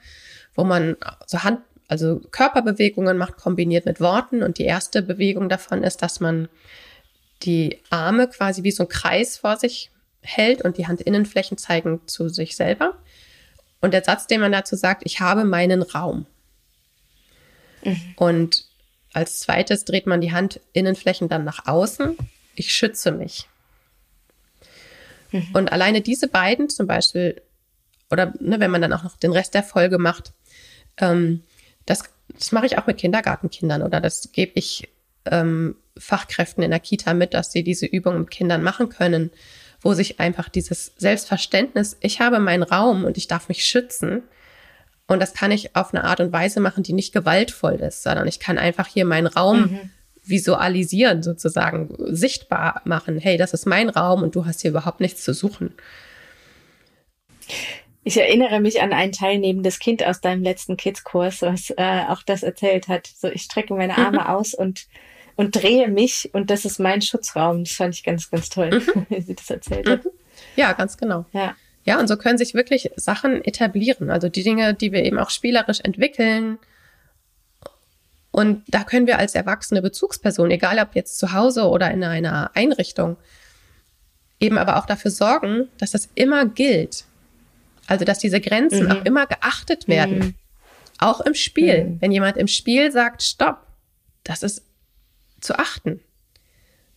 [0.55, 4.43] wo man so Hand, also Körperbewegungen macht, kombiniert mit Worten.
[4.43, 6.49] Und die erste Bewegung davon ist, dass man
[7.43, 9.91] die Arme quasi wie so ein Kreis vor sich
[10.27, 12.99] hält und die Handinnenflächen zeigen zu sich selber.
[13.81, 16.27] Und der Satz, den man dazu sagt, ich habe meinen Raum.
[17.85, 18.15] Mhm.
[18.17, 18.65] Und
[19.13, 22.17] als zweites dreht man die Handinnenflächen dann nach außen.
[22.55, 23.49] Ich schütze mich.
[25.31, 25.49] Mhm.
[25.53, 27.41] Und alleine diese beiden zum Beispiel,
[28.11, 30.33] oder ne, wenn man dann auch noch den Rest der Folge macht,
[30.99, 31.43] ähm,
[31.85, 34.89] das, das mache ich auch mit Kindergartenkindern oder das gebe ich
[35.27, 39.31] ähm, Fachkräften in der Kita mit, dass sie diese Übungen mit Kindern machen können
[39.81, 44.23] wo sich einfach dieses Selbstverständnis, ich habe meinen Raum und ich darf mich schützen.
[45.07, 48.27] Und das kann ich auf eine Art und Weise machen, die nicht gewaltvoll ist, sondern
[48.27, 49.91] ich kann einfach hier meinen Raum mhm.
[50.25, 53.19] visualisieren, sozusagen sichtbar machen.
[53.19, 55.73] Hey, das ist mein Raum und du hast hier überhaupt nichts zu suchen.
[58.03, 62.43] Ich erinnere mich an ein teilnehmendes Kind aus deinem letzten Kids-Kurs, was äh, auch das
[62.43, 63.09] erzählt hat.
[63.09, 64.27] So, ich strecke meine Arme mhm.
[64.29, 64.87] aus und
[65.37, 67.65] und drehe mich und das ist mein Schutzraum.
[67.65, 69.07] Das fand ich ganz, ganz toll, mhm.
[69.09, 70.05] wie sie das erzählt hat.
[70.05, 70.11] Mhm.
[70.57, 71.27] Ja, ganz genau.
[71.33, 71.55] Ja.
[71.85, 74.11] Ja, und so können sich wirklich Sachen etablieren.
[74.11, 76.59] Also die Dinge, die wir eben auch spielerisch entwickeln.
[78.33, 82.51] Und da können wir als erwachsene Bezugsperson, egal ob jetzt zu Hause oder in einer
[82.55, 83.17] Einrichtung,
[84.41, 87.05] eben aber auch dafür sorgen, dass das immer gilt.
[87.87, 88.91] Also, dass diese Grenzen mhm.
[88.91, 90.19] auch immer geachtet werden.
[90.19, 90.35] Mhm.
[90.99, 91.85] Auch im Spiel.
[91.85, 92.01] Mhm.
[92.01, 93.65] Wenn jemand im Spiel sagt, stopp,
[94.25, 94.63] das ist
[95.47, 96.01] zu achten.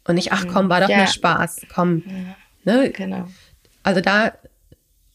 [0.06, 0.98] Und nicht, ach komm, war doch ja.
[0.98, 2.04] nur Spaß, komm.
[2.08, 2.36] Ja.
[2.64, 2.90] Ne?
[2.90, 3.28] Genau.
[3.84, 4.34] Also da,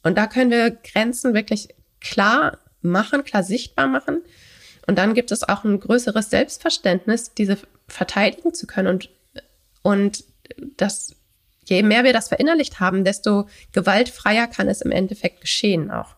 [0.03, 1.69] und da können wir Grenzen wirklich
[2.01, 4.23] klar machen, klar sichtbar machen.
[4.87, 8.89] Und dann gibt es auch ein größeres Selbstverständnis, diese verteidigen zu können.
[8.89, 9.11] Und,
[9.83, 10.25] und
[10.77, 11.17] das,
[11.65, 16.15] je mehr wir das verinnerlicht haben, desto gewaltfreier kann es im Endeffekt geschehen auch.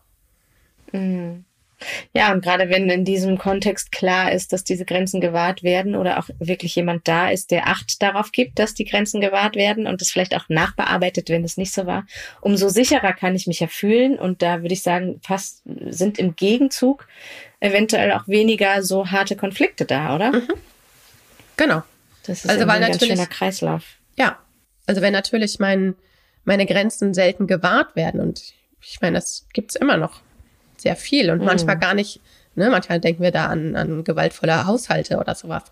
[0.93, 1.46] Mhm.
[2.15, 6.19] Ja, und gerade wenn in diesem Kontext klar ist, dass diese Grenzen gewahrt werden oder
[6.19, 10.01] auch wirklich jemand da ist, der Acht darauf gibt, dass die Grenzen gewahrt werden und
[10.01, 12.07] es vielleicht auch nachbearbeitet, wenn es nicht so war,
[12.41, 14.19] umso sicherer kann ich mich ja fühlen.
[14.19, 17.07] Und da würde ich sagen, fast sind im Gegenzug
[17.61, 20.33] eventuell auch weniger so harte Konflikte da, oder?
[20.33, 20.49] Mhm.
[21.57, 21.83] Genau.
[22.27, 23.83] Das ist also weil ein ganz schöner Kreislauf.
[24.17, 24.39] Ja,
[24.87, 25.95] also wenn natürlich mein,
[26.45, 30.21] meine Grenzen selten gewahrt werden und ich meine, das gibt's immer noch
[30.87, 31.47] sehr viel und mhm.
[31.47, 32.21] manchmal gar nicht,
[32.55, 35.65] ne, manchmal denken wir da an, an gewaltvolle Haushalte oder sowas.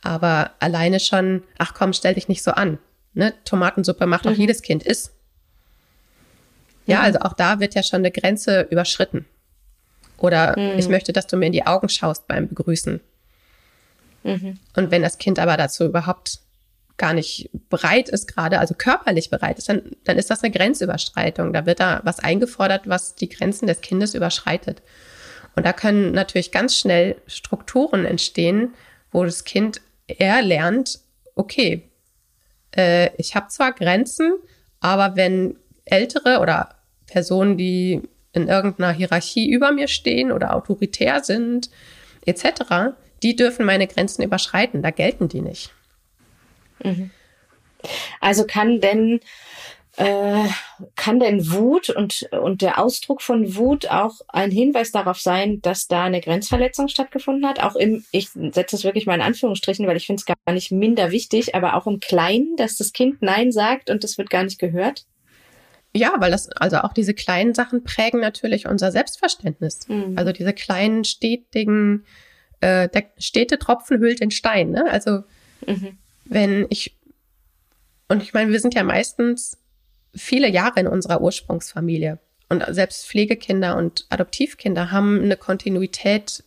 [0.00, 2.78] Aber alleine schon, ach komm, stell dich nicht so an.
[3.12, 3.34] Ne?
[3.44, 4.32] Tomatensuppe macht mhm.
[4.32, 5.12] auch jedes Kind ist.
[6.86, 7.04] Ja, mhm.
[7.04, 9.26] also auch da wird ja schon eine Grenze überschritten.
[10.16, 10.78] Oder mhm.
[10.78, 13.00] ich möchte, dass du mir in die Augen schaust beim Begrüßen.
[14.22, 14.58] Mhm.
[14.74, 16.40] Und wenn das Kind aber dazu überhaupt
[17.02, 21.52] gar nicht bereit ist gerade, also körperlich bereit ist, dann, dann ist das eine Grenzüberschreitung.
[21.52, 24.82] Da wird da was eingefordert, was die Grenzen des Kindes überschreitet.
[25.56, 28.74] Und da können natürlich ganz schnell Strukturen entstehen,
[29.10, 31.00] wo das Kind eher lernt,
[31.34, 31.90] okay,
[32.76, 34.34] äh, ich habe zwar Grenzen,
[34.78, 36.76] aber wenn ältere oder
[37.08, 38.00] Personen, die
[38.32, 41.68] in irgendeiner Hierarchie über mir stehen oder autoritär sind,
[42.26, 45.72] etc., die dürfen meine Grenzen überschreiten, da gelten die nicht.
[46.82, 47.10] Mhm.
[48.20, 49.20] Also kann denn
[49.96, 50.48] äh,
[50.96, 55.86] kann denn Wut und, und der Ausdruck von Wut auch ein Hinweis darauf sein, dass
[55.86, 57.62] da eine Grenzverletzung stattgefunden hat?
[57.62, 60.72] Auch im, ich setze es wirklich mal in Anführungsstrichen, weil ich finde es gar nicht
[60.72, 64.44] minder wichtig, aber auch im Kleinen, dass das Kind Nein sagt und das wird gar
[64.44, 65.04] nicht gehört?
[65.94, 69.86] Ja, weil das, also auch diese kleinen Sachen prägen natürlich unser Selbstverständnis.
[69.88, 70.14] Mhm.
[70.16, 72.06] Also diese kleinen, stetigen
[72.60, 74.70] äh, der stete Tropfen hüllt den Stein.
[74.70, 74.86] Ne?
[74.90, 75.24] Also
[75.66, 75.98] mhm.
[76.24, 76.96] Wenn ich
[78.08, 79.58] und ich meine, wir sind ja meistens
[80.14, 86.44] viele Jahre in unserer Ursprungsfamilie und selbst Pflegekinder und Adoptivkinder haben eine Kontinuität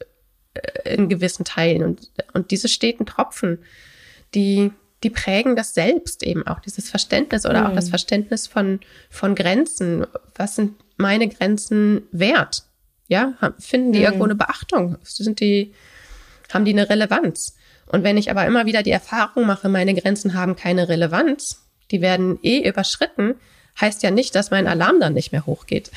[0.53, 3.59] äh, in gewissen Teilen und und diese steten Tropfen,
[4.33, 4.71] die
[5.05, 7.67] die prägen das selbst eben auch, dieses Verständnis oder mhm.
[7.67, 8.79] auch das Verständnis von,
[9.11, 10.07] von Grenzen.
[10.35, 12.63] Was sind meine Grenzen wert?
[13.07, 14.05] Ja, finden die mhm.
[14.05, 14.97] irgendwo eine Beachtung?
[15.03, 15.73] Sind die,
[16.51, 17.55] haben die eine Relevanz?
[17.87, 22.01] Und wenn ich aber immer wieder die Erfahrung mache, meine Grenzen haben keine Relevanz, die
[22.01, 23.35] werden eh überschritten,
[23.79, 25.91] heißt ja nicht, dass mein Alarm dann nicht mehr hochgeht.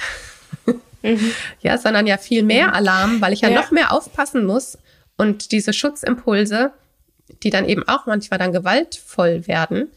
[0.66, 0.80] Mhm.
[1.60, 2.74] Ja, sondern ja viel mehr.
[2.74, 4.78] Alarm, weil ich ja, ja noch mehr aufpassen muss
[5.16, 6.72] und diese Schutzimpulse
[7.42, 9.88] die dann eben auch manchmal dann gewaltvoll werden,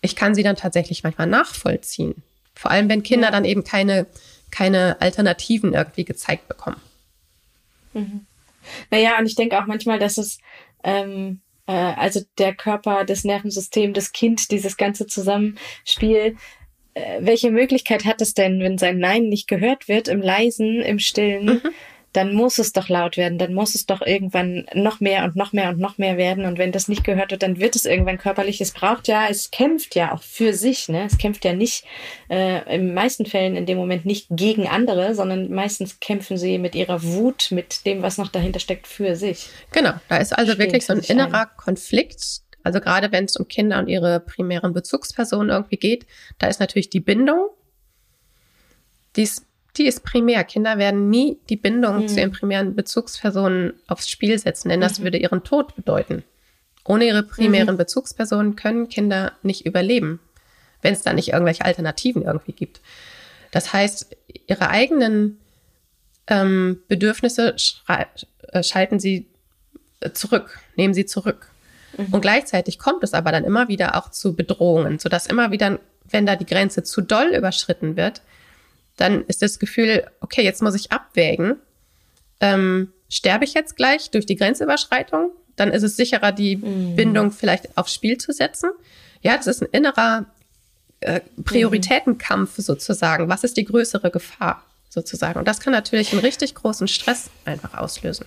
[0.00, 2.22] ich kann sie dann tatsächlich manchmal nachvollziehen.
[2.54, 3.32] Vor allem, wenn Kinder ja.
[3.32, 4.06] dann eben keine,
[4.50, 6.80] keine Alternativen irgendwie gezeigt bekommen.
[7.92, 8.26] Mhm.
[8.90, 10.38] Naja, und ich denke auch manchmal, dass es,
[10.84, 16.36] ähm, äh, also der Körper, das Nervensystem, das Kind, dieses ganze Zusammenspiel,
[16.94, 20.98] äh, welche Möglichkeit hat es denn, wenn sein Nein nicht gehört wird, im Leisen, im
[20.98, 21.70] Stillen, mhm
[22.12, 25.52] dann muss es doch laut werden, dann muss es doch irgendwann noch mehr und noch
[25.52, 26.44] mehr und noch mehr werden.
[26.44, 28.60] Und wenn das nicht gehört wird, dann wird es irgendwann körperlich.
[28.60, 30.88] Es braucht ja, es kämpft ja auch für sich.
[30.88, 31.04] Ne?
[31.04, 31.84] Es kämpft ja nicht
[32.28, 36.74] äh, in meisten Fällen in dem Moment nicht gegen andere, sondern meistens kämpfen sie mit
[36.74, 39.48] ihrer Wut, mit dem, was noch dahinter steckt, für sich.
[39.70, 41.56] Genau, da ist also Stehen wirklich so ein innerer ein.
[41.56, 42.40] Konflikt.
[42.62, 46.06] Also gerade wenn es um Kinder und ihre primären Bezugspersonen irgendwie geht,
[46.38, 47.48] da ist natürlich die Bindung,
[49.16, 50.44] die ist die ist primär.
[50.44, 52.08] Kinder werden nie die Bindung mhm.
[52.08, 55.04] zu ihren primären Bezugspersonen aufs Spiel setzen, denn das mhm.
[55.04, 56.24] würde ihren Tod bedeuten.
[56.84, 57.78] Ohne ihre primären mhm.
[57.78, 60.20] Bezugspersonen können Kinder nicht überleben,
[60.82, 62.80] wenn es da nicht irgendwelche Alternativen irgendwie gibt.
[63.50, 65.38] Das heißt, ihre eigenen
[66.26, 67.56] ähm, Bedürfnisse
[67.88, 69.26] äh, schalten sie
[70.00, 71.48] äh, zurück, nehmen sie zurück.
[71.96, 72.14] Mhm.
[72.14, 75.78] Und gleichzeitig kommt es aber dann immer wieder auch zu Bedrohungen, sodass immer wieder,
[76.08, 78.22] wenn da die Grenze zu doll überschritten wird,
[79.00, 81.56] dann ist das Gefühl, okay, jetzt muss ich abwägen.
[82.40, 85.30] Ähm, sterbe ich jetzt gleich durch die Grenzüberschreitung?
[85.56, 86.96] Dann ist es sicherer, die mhm.
[86.96, 88.70] Bindung vielleicht aufs Spiel zu setzen.
[89.22, 90.26] Ja, das ist ein innerer
[91.00, 93.30] äh, Prioritätenkampf sozusagen.
[93.30, 95.38] Was ist die größere Gefahr sozusagen?
[95.38, 98.26] Und das kann natürlich einen richtig großen Stress einfach auslösen.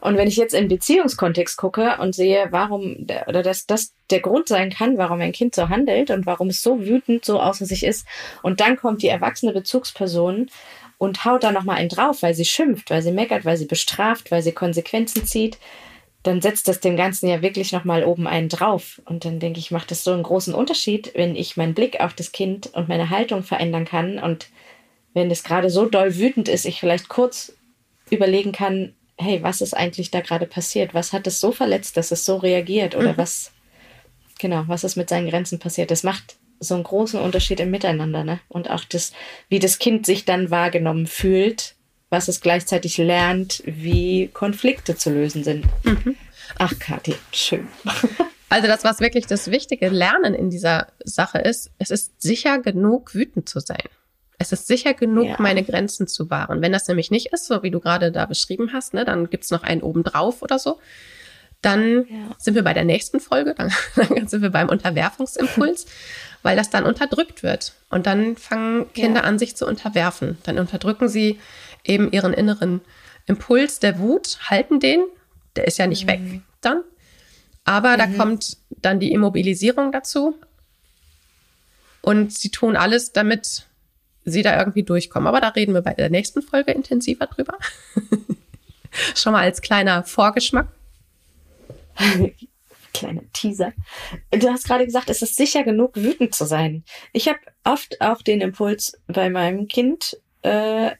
[0.00, 4.48] Und wenn ich jetzt im Beziehungskontext gucke und sehe, warum, oder dass das der Grund
[4.48, 7.84] sein kann, warum ein Kind so handelt und warum es so wütend so außer sich
[7.84, 8.06] ist,
[8.42, 10.50] und dann kommt die erwachsene Bezugsperson
[10.98, 14.30] und haut da nochmal einen drauf, weil sie schimpft, weil sie meckert, weil sie bestraft,
[14.30, 15.58] weil sie Konsequenzen zieht,
[16.22, 19.00] dann setzt das dem Ganzen ja wirklich nochmal oben einen drauf.
[19.04, 22.14] Und dann denke ich, macht das so einen großen Unterschied, wenn ich meinen Blick auf
[22.14, 24.48] das Kind und meine Haltung verändern kann und
[25.14, 27.52] wenn es gerade so doll wütend ist, ich vielleicht kurz
[28.10, 30.94] überlegen kann, hey, was ist eigentlich da gerade passiert?
[30.94, 32.94] Was hat es so verletzt, dass es so reagiert?
[32.94, 33.18] Oder mhm.
[33.18, 33.50] was,
[34.38, 35.90] genau, was ist mit seinen Grenzen passiert?
[35.90, 38.40] Das macht so einen großen Unterschied im Miteinander, ne?
[38.48, 39.12] Und auch das,
[39.48, 41.74] wie das Kind sich dann wahrgenommen fühlt,
[42.10, 45.66] was es gleichzeitig lernt, wie Konflikte zu lösen sind.
[45.84, 46.16] Mhm.
[46.58, 47.68] Ach, Kathi, schön.
[48.50, 53.14] Also das, was wirklich das wichtige Lernen in dieser Sache ist, es ist sicher genug,
[53.14, 53.84] wütend zu sein.
[54.38, 55.36] Es ist sicher genug, ja.
[55.38, 56.62] meine Grenzen zu wahren.
[56.62, 59.50] Wenn das nämlich nicht ist, so wie du gerade da beschrieben hast, ne, dann gibt's
[59.50, 60.78] noch einen obendrauf oder so.
[61.60, 62.36] Dann ja.
[62.38, 63.72] sind wir bei der nächsten Folge, dann,
[64.08, 65.86] dann sind wir beim Unterwerfungsimpuls,
[66.42, 67.72] weil das dann unterdrückt wird.
[67.90, 69.26] Und dann fangen Kinder ja.
[69.26, 70.38] an, sich zu unterwerfen.
[70.44, 71.40] Dann unterdrücken sie
[71.84, 72.80] eben ihren inneren
[73.26, 75.00] Impuls der Wut, halten den,
[75.56, 76.08] der ist ja nicht mhm.
[76.08, 76.20] weg
[76.60, 76.82] dann.
[77.64, 77.98] Aber mhm.
[77.98, 80.36] da kommt dann die Immobilisierung dazu.
[82.00, 83.66] Und sie tun alles, damit
[84.30, 85.26] sie da irgendwie durchkommen.
[85.26, 87.58] Aber da reden wir bei der nächsten Folge intensiver drüber.
[89.14, 90.68] Schon mal als kleiner Vorgeschmack.
[92.94, 93.72] Kleiner Teaser.
[94.30, 96.84] Du hast gerade gesagt, es ist sicher genug, wütend zu sein.
[97.12, 100.92] Ich habe oft auch den Impuls bei meinem Kind, äh,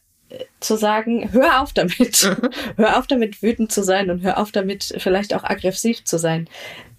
[0.60, 2.24] zu sagen, hör auf damit.
[2.24, 2.50] Mhm.
[2.76, 6.48] Hör auf damit, wütend zu sein und hör auf damit, vielleicht auch aggressiv zu sein.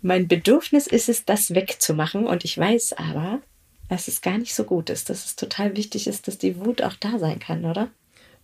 [0.01, 3.41] Mein Bedürfnis ist es, das wegzumachen und ich weiß aber,
[3.89, 6.81] dass es gar nicht so gut ist, dass es total wichtig ist, dass die Wut
[6.81, 7.89] auch da sein kann, oder?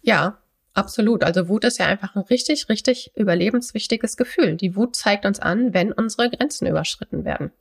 [0.01, 0.39] Ja,
[0.73, 1.23] absolut.
[1.23, 4.55] Also Wut ist ja einfach ein richtig, richtig überlebenswichtiges Gefühl.
[4.55, 7.51] Die Wut zeigt uns an, wenn unsere Grenzen überschritten werden.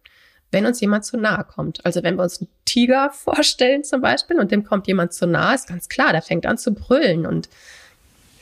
[0.51, 1.85] Wenn uns jemand zu nahe kommt.
[1.85, 5.55] Also wenn wir uns einen Tiger vorstellen zum Beispiel und dem kommt jemand zu nahe,
[5.55, 7.51] ist ganz klar, der fängt an zu brüllen und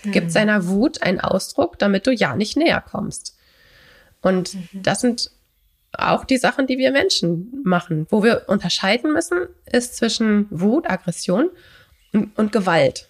[0.02, 0.12] hm.
[0.12, 3.36] gibt seiner Wut einen Ausdruck, damit du ja nicht näher kommst.
[4.20, 4.68] Und mhm.
[4.72, 5.32] das sind
[5.92, 8.06] auch die Sachen, die wir Menschen machen.
[8.10, 11.50] Wo wir unterscheiden müssen, ist zwischen Wut, Aggression
[12.12, 13.08] und, und Gewalt.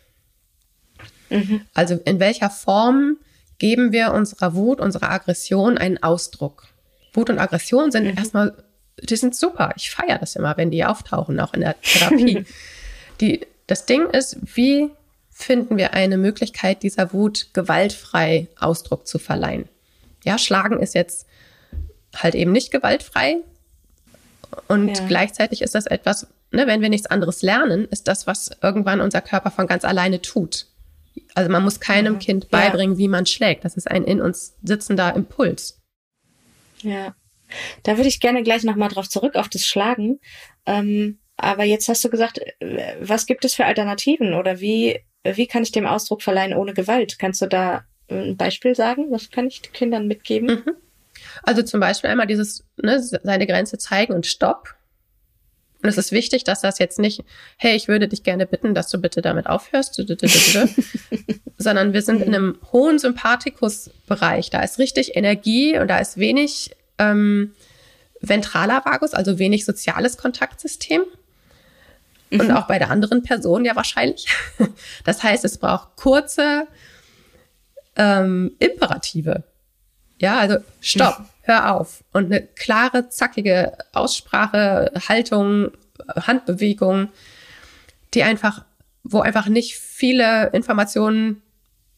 [1.31, 1.63] Mhm.
[1.75, 3.19] Also in welcher Form
[3.59, 6.67] geben wir unserer Wut, unserer Aggression einen Ausdruck.
[7.13, 8.17] Wut und Aggression sind mhm.
[8.17, 8.55] erstmal,
[9.01, 9.73] die sind super.
[9.77, 12.45] Ich feiere das immer, wenn die auftauchen, auch in der Therapie.
[13.21, 14.91] die, das Ding ist, wie
[15.31, 19.69] finden wir eine Möglichkeit, dieser Wut gewaltfrei Ausdruck zu verleihen?
[20.25, 21.27] Ja, Schlagen ist jetzt
[22.15, 23.39] halt eben nicht gewaltfrei.
[24.69, 25.07] Und ja.
[25.07, 29.21] gleichzeitig ist das etwas, ne, wenn wir nichts anderes lernen, ist das, was irgendwann unser
[29.21, 30.67] Körper von ganz alleine tut.
[31.35, 32.99] Also man muss keinem Kind beibringen, ja.
[32.99, 33.65] wie man schlägt.
[33.65, 35.81] Das ist ein in uns sitzender Impuls.
[36.83, 37.15] Ja,
[37.83, 40.21] da würde ich gerne gleich nochmal drauf zurück auf das Schlagen.
[40.67, 45.47] Ähm, aber jetzt hast du gesagt, äh, was gibt es für Alternativen oder wie, wie
[45.47, 47.19] kann ich dem Ausdruck verleihen ohne Gewalt?
[47.19, 49.11] Kannst du da ein Beispiel sagen?
[49.11, 50.49] Was kann ich den Kindern mitgeben?
[50.49, 50.77] Mhm.
[51.43, 54.75] Also zum Beispiel einmal dieses, ne, seine Grenze zeigen und Stopp.
[55.83, 57.25] Und es ist wichtig, dass das jetzt nicht,
[57.57, 59.97] hey, ich würde dich gerne bitten, dass du bitte damit aufhörst,
[61.59, 64.51] sondern wir sind in einem hohen Sympathikus-Bereich.
[64.51, 67.53] Da ist richtig Energie und da ist wenig ähm,
[68.21, 71.03] ventraler Vagus, also wenig soziales Kontaktsystem.
[72.31, 72.57] Und mhm.
[72.57, 74.27] auch bei der anderen Person ja wahrscheinlich.
[75.05, 76.67] Das heißt, es braucht kurze
[77.97, 79.43] ähm, Imperative.
[80.23, 81.25] Ja, also stopp, mhm.
[81.43, 82.05] hör auf.
[82.13, 85.73] Und eine klare, zackige Aussprache, Haltung,
[86.15, 87.09] Handbewegung,
[88.15, 88.65] die einfach,
[89.03, 91.43] wo einfach nicht viele Informationen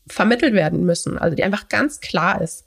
[0.07, 1.19] vermittelt werden müssen.
[1.19, 2.65] Also die einfach ganz klar ist.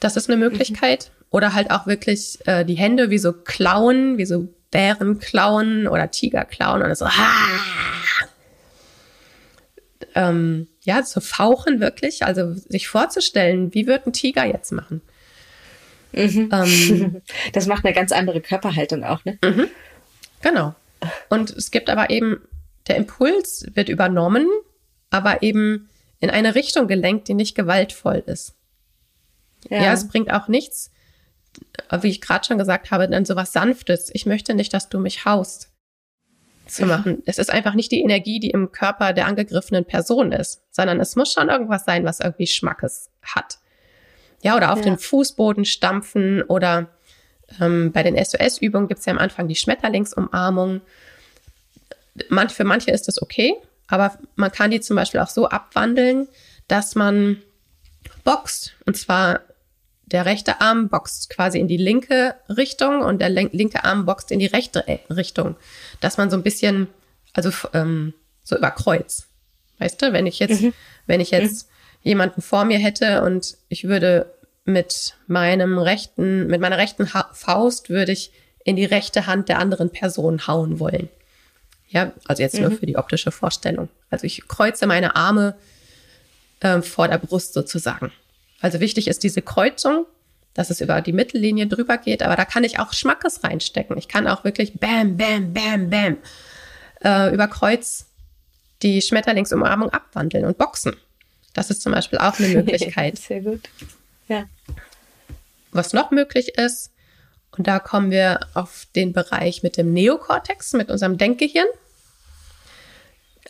[0.00, 0.50] Das ist eine mhm.
[0.50, 1.12] Möglichkeit.
[1.12, 1.24] Mhm.
[1.30, 6.10] Oder halt auch wirklich äh, die Hände wie so klauen, wie so Bären klauen oder
[6.10, 7.04] Tiger klauen und so.
[7.04, 7.12] Ah!
[10.14, 15.02] Ähm, ja, zu fauchen wirklich, also sich vorzustellen, wie wird ein Tiger jetzt machen?
[16.12, 16.48] Mhm.
[16.52, 19.38] Ähm, das macht eine ganz andere Körperhaltung auch, ne?
[19.44, 19.68] Mhm.
[20.40, 20.74] Genau.
[21.28, 22.40] Und es gibt aber eben,
[22.86, 24.48] der Impuls wird übernommen,
[25.10, 25.88] aber eben
[26.20, 28.54] in eine Richtung gelenkt, die nicht gewaltvoll ist.
[29.68, 30.90] Ja, ja es bringt auch nichts,
[32.00, 34.10] wie ich gerade schon gesagt habe, dann sowas Sanftes.
[34.12, 35.70] Ich möchte nicht, dass du mich haust
[36.68, 37.22] zu machen.
[37.26, 41.16] Es ist einfach nicht die Energie, die im Körper der angegriffenen Person ist, sondern es
[41.16, 43.58] muss schon irgendwas sein, was irgendwie Schmackes hat.
[44.42, 44.84] Ja, oder auf ja.
[44.84, 46.88] den Fußboden stampfen oder
[47.60, 50.80] ähm, bei den SOS-Übungen gibt es ja am Anfang die Schmetterlingsumarmung.
[52.28, 53.54] Man, für manche ist das okay,
[53.88, 56.28] aber man kann die zum Beispiel auch so abwandeln,
[56.68, 57.42] dass man
[58.24, 58.74] boxt.
[58.84, 59.40] Und zwar
[60.12, 64.38] der rechte Arm boxt quasi in die linke Richtung und der linke Arm boxt in
[64.38, 65.56] die rechte äh, Richtung.
[66.00, 66.88] Dass man so ein bisschen,
[67.32, 69.26] also ähm, so über Kreuz.
[69.78, 70.72] Weißt du, wenn ich jetzt, mhm.
[71.06, 72.08] wenn ich jetzt mhm.
[72.10, 74.32] jemanden vor mir hätte und ich würde
[74.64, 78.32] mit meinem rechten, mit meiner rechten ha Faust würde ich
[78.64, 81.08] in die rechte Hand der anderen Person hauen wollen.
[81.88, 82.62] Ja, also jetzt mhm.
[82.62, 83.88] nur für die optische Vorstellung.
[84.10, 85.54] Also ich kreuze meine Arme
[86.60, 88.12] äh, vor der Brust sozusagen.
[88.60, 90.06] Also wichtig ist diese Kreuzung,
[90.54, 93.96] dass es über die Mittellinie drüber geht, aber da kann ich auch Schmackes reinstecken.
[93.96, 96.16] Ich kann auch wirklich bam, bam, bam, bam
[97.04, 98.06] äh, über Kreuz
[98.82, 100.96] die Schmetterlingsumarmung abwandeln und boxen.
[101.52, 103.18] Das ist zum Beispiel auch eine Möglichkeit.
[103.18, 103.68] Sehr gut.
[104.28, 104.44] Ja.
[105.70, 106.92] Was noch möglich ist,
[107.56, 111.66] und da kommen wir auf den Bereich mit dem Neokortex, mit unserem Denkgehirn.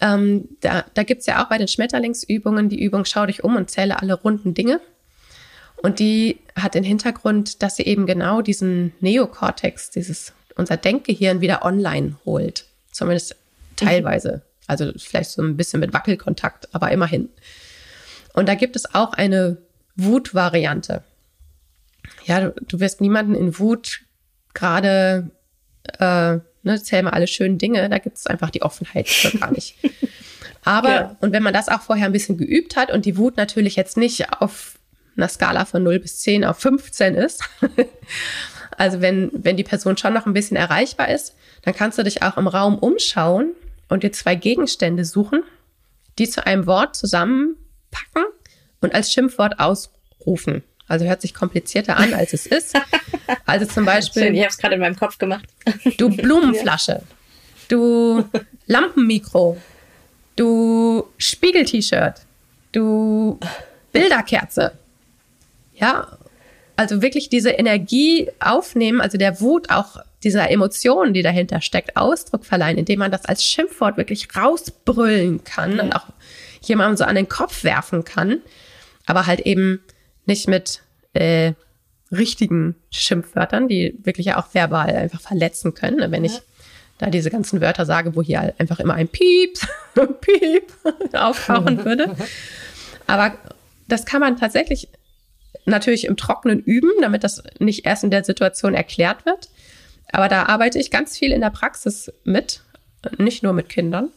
[0.00, 3.56] Ähm, da da gibt es ja auch bei den Schmetterlingsübungen die Übung Schau dich um
[3.56, 4.80] und zähle alle runden Dinge.
[5.82, 11.64] Und die hat den Hintergrund, dass sie eben genau diesen Neokortex, dieses unser Denkgehirn wieder
[11.64, 12.66] online holt.
[12.90, 13.36] Zumindest
[13.76, 14.42] teilweise.
[14.66, 17.28] Also vielleicht so ein bisschen mit Wackelkontakt, aber immerhin.
[18.34, 19.58] Und da gibt es auch eine
[19.96, 21.02] Wut-Variante.
[22.24, 24.00] Ja, du, du wirst niemanden in Wut
[24.52, 25.30] gerade,
[25.98, 29.08] äh, ne, zähl mal alle schönen Dinge, da gibt es einfach die Offenheit
[29.40, 29.76] gar nicht.
[30.64, 31.16] Aber, ja.
[31.20, 33.96] und wenn man das auch vorher ein bisschen geübt hat und die Wut natürlich jetzt
[33.96, 34.77] nicht auf
[35.18, 37.42] einer Skala von 0 bis 10 auf 15 ist.
[38.76, 42.22] also wenn, wenn die Person schon noch ein bisschen erreichbar ist, dann kannst du dich
[42.22, 43.52] auch im Raum umschauen
[43.88, 45.42] und dir zwei Gegenstände suchen,
[46.18, 48.24] die zu einem Wort zusammenpacken
[48.80, 50.62] und als Schimpfwort ausrufen.
[50.86, 52.74] Also hört sich komplizierter an, als es ist.
[53.44, 54.22] Also zum Beispiel.
[54.22, 55.44] Schön, ich habe es gerade in meinem Kopf gemacht.
[55.98, 57.02] Du Blumenflasche.
[57.68, 58.24] Du
[58.66, 59.58] Lampenmikro.
[60.36, 62.22] Du Spiegel-T-Shirt.
[62.72, 63.38] Du
[63.92, 64.72] Bilderkerze.
[65.80, 66.18] Ja,
[66.76, 72.44] also wirklich diese Energie aufnehmen, also der Wut auch dieser Emotionen, die dahinter steckt, Ausdruck
[72.44, 75.80] verleihen, indem man das als Schimpfwort wirklich rausbrüllen kann mhm.
[75.80, 76.06] und auch
[76.62, 78.40] jemandem so an den Kopf werfen kann,
[79.06, 79.80] aber halt eben
[80.26, 80.82] nicht mit
[81.14, 81.52] äh,
[82.10, 85.98] richtigen Schimpfwörtern, die wirklich ja auch verbal einfach verletzen können.
[85.98, 86.10] Ne?
[86.10, 86.40] Wenn ich
[86.98, 89.58] da diese ganzen Wörter sage, wo hier einfach immer ein Piep,
[90.20, 90.72] Piep
[91.12, 92.14] auftauchen würde.
[93.06, 93.36] Aber
[93.86, 94.88] das kann man tatsächlich
[95.64, 99.48] natürlich im Trockenen üben, damit das nicht erst in der Situation erklärt wird.
[100.10, 102.62] Aber da arbeite ich ganz viel in der Praxis mit,
[103.18, 104.10] nicht nur mit Kindern.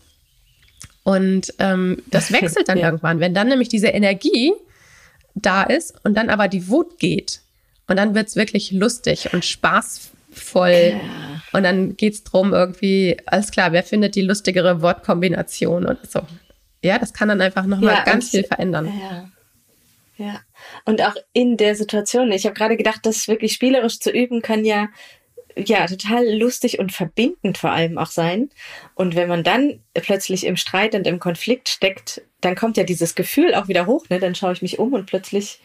[1.04, 2.86] Und ähm, das wechselt dann ja.
[2.86, 4.54] irgendwann, wenn dann nämlich diese Energie
[5.36, 7.42] da ist und dann aber die Wut geht.
[7.88, 10.94] Und dann wird's wirklich lustig und spaßvoll.
[10.94, 11.00] Ja.
[11.52, 16.22] Und dann geht's drum irgendwie, alles klar, wer findet die lustigere Wortkombination oder so.
[16.84, 18.88] Ja, das kann dann einfach nochmal ja, ganz viel verändern.
[18.88, 19.31] Ja.
[20.22, 20.39] Ja.
[20.86, 22.32] Und auch in der Situation.
[22.32, 24.88] Ich habe gerade gedacht, das wirklich spielerisch zu üben kann ja
[25.57, 28.49] ja total lustig und verbindend vor allem auch sein.
[28.95, 33.15] Und wenn man dann plötzlich im Streit und im Konflikt steckt, dann kommt ja dieses
[33.15, 34.07] Gefühl auch wieder hoch.
[34.09, 34.19] Ne?
[34.19, 35.59] Dann schaue ich mich um und plötzlich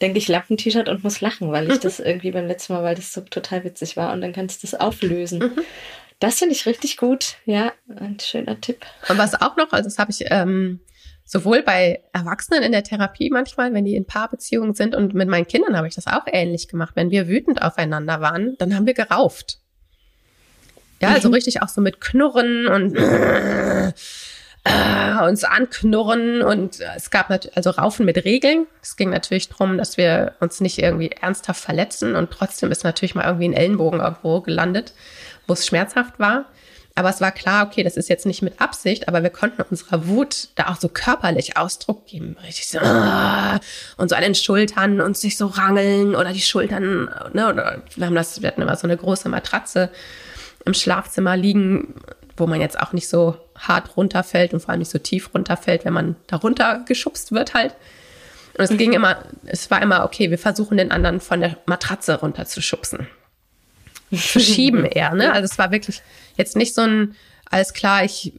[0.00, 3.12] denke ich Lampen-T-Shirt und muss lachen, weil ich das irgendwie beim letzten Mal, weil das
[3.12, 4.12] so total witzig war.
[4.12, 5.40] Und dann kannst du das auflösen.
[5.40, 5.62] Mhm.
[6.20, 7.38] Das finde ich richtig gut.
[7.46, 8.86] Ja, ein schöner Tipp.
[9.08, 10.78] Und was auch noch, also das habe ich ähm,
[11.24, 15.46] sowohl bei Erwachsenen in der Therapie manchmal, wenn die in Paarbeziehungen sind und mit meinen
[15.46, 16.92] Kindern habe ich das auch ähnlich gemacht.
[16.94, 19.58] Wenn wir wütend aufeinander waren, dann haben wir gerauft.
[21.00, 21.34] Ja, also mhm.
[21.34, 22.96] richtig auch so mit Knurren und
[24.64, 28.66] äh, uns anknurren und es gab natürlich, also Raufen mit Regeln.
[28.80, 33.14] Es ging natürlich darum, dass wir uns nicht irgendwie ernsthaft verletzen und trotzdem ist natürlich
[33.14, 34.92] mal irgendwie ein Ellenbogen irgendwo gelandet,
[35.46, 36.46] wo es schmerzhaft war.
[36.94, 40.06] Aber es war klar, okay, das ist jetzt nicht mit Absicht, aber wir konnten unserer
[40.08, 42.36] Wut da auch so körperlich Ausdruck geben.
[42.44, 43.60] Richtig so, ah,
[43.96, 48.06] und so an den Schultern und sich so rangeln oder die Schultern, ne, oder wir
[48.06, 49.88] haben das, wir hatten immer so eine große Matratze
[50.66, 51.94] im Schlafzimmer liegen,
[52.36, 55.84] wo man jetzt auch nicht so hart runterfällt und vor allem nicht so tief runterfällt,
[55.84, 57.74] wenn man darunter geschubst wird halt.
[58.58, 58.78] Und es mhm.
[58.78, 63.06] ging immer, es war immer, okay, wir versuchen den anderen von der Matratze runterzuschubsen
[64.12, 65.14] verschieben eher.
[65.14, 65.32] Ne?
[65.32, 66.02] Also es war wirklich
[66.36, 67.14] jetzt nicht so ein,
[67.50, 68.32] alles klar, ich,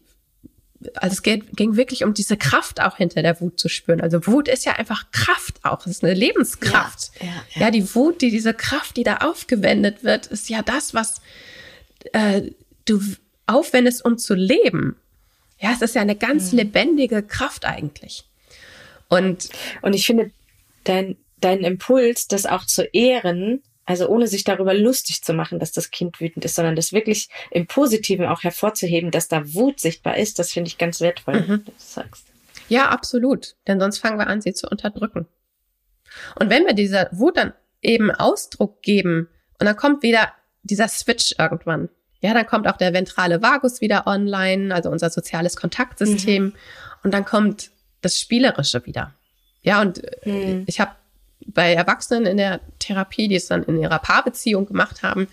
[0.95, 4.01] also es geht, ging wirklich um diese Kraft auch hinter der Wut zu spüren.
[4.01, 7.11] Also Wut ist ja einfach Kraft auch, es ist eine Lebenskraft.
[7.19, 7.61] Ja, ja, ja.
[7.61, 11.21] ja, die Wut, die diese Kraft, die da aufgewendet wird, ist ja das, was
[12.11, 12.51] äh,
[12.85, 13.01] du
[13.47, 14.95] aufwendest, um zu leben.
[15.59, 16.59] Ja, es ist ja eine ganz mhm.
[16.59, 18.25] lebendige Kraft eigentlich.
[19.07, 19.49] Und,
[19.81, 20.31] und ich finde,
[20.83, 25.71] dein, dein Impuls, das auch zu ehren, also ohne sich darüber lustig zu machen, dass
[25.71, 30.17] das Kind wütend ist, sondern das wirklich im Positiven auch hervorzuheben, dass da Wut sichtbar
[30.17, 31.65] ist, das finde ich ganz wertvoll, mhm.
[31.65, 32.25] dass du sagst.
[32.69, 33.55] Ja, absolut.
[33.67, 35.27] Denn sonst fangen wir an, sie zu unterdrücken.
[36.39, 39.27] Und wenn wir dieser Wut dann eben Ausdruck geben
[39.59, 40.31] und dann kommt wieder
[40.63, 41.89] dieser Switch irgendwann,
[42.21, 46.45] ja, dann kommt auch der ventrale Vagus wieder online, also unser soziales Kontaktsystem.
[46.45, 46.53] Mhm.
[47.03, 47.71] Und dann kommt
[48.01, 49.13] das Spielerische wieder.
[49.61, 50.63] Ja, und mhm.
[50.67, 50.91] ich habe
[51.47, 55.27] bei Erwachsenen in der Therapie, die es dann in ihrer Paarbeziehung gemacht haben,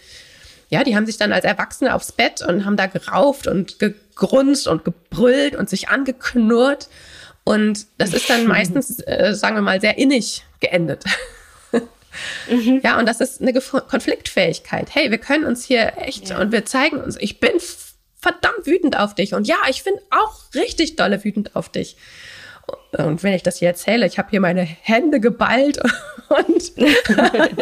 [0.71, 4.69] ja, die haben sich dann als Erwachsene aufs Bett und haben da gerauft und gegrunzt
[4.69, 6.89] und gebrüllt und sich angeknurrt.
[7.45, 11.05] Und das ist dann meistens, äh, sagen wir mal, sehr innig geendet.
[12.49, 12.81] mhm.
[12.85, 14.95] Ja, und das ist eine Konfliktfähigkeit.
[14.95, 16.41] Hey, wir können uns hier echt ja.
[16.41, 17.53] und wir zeigen uns, ich bin
[18.21, 19.35] verdammt wütend auf dich.
[19.35, 21.97] Und ja, ich bin auch richtig dolle wütend auf dich.
[22.93, 25.79] Und wenn ich das hier erzähle, ich habe hier meine Hände geballt
[26.29, 26.73] und,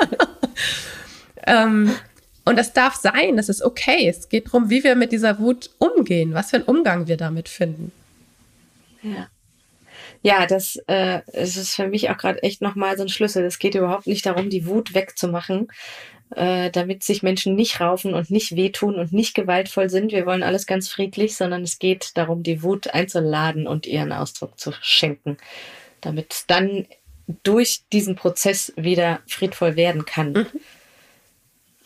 [1.47, 1.95] ähm,
[2.45, 4.09] und das darf sein, das ist okay.
[4.09, 7.49] Es geht darum, wie wir mit dieser Wut umgehen, was für einen Umgang wir damit
[7.49, 7.93] finden.
[9.03, 9.29] Ja.
[10.23, 13.45] Ja, das, äh, das ist für mich auch gerade echt nochmal so ein Schlüssel.
[13.45, 15.69] Es geht überhaupt nicht darum, die Wut wegzumachen,
[16.35, 20.13] äh, damit sich Menschen nicht raufen und nicht wehtun und nicht gewaltvoll sind.
[20.13, 24.59] Wir wollen alles ganz friedlich, sondern es geht darum, die Wut einzuladen und ihren Ausdruck
[24.59, 25.37] zu schenken,
[26.01, 26.87] damit dann
[27.43, 30.33] durch diesen Prozess wieder friedvoll werden kann.
[30.33, 30.47] Mhm.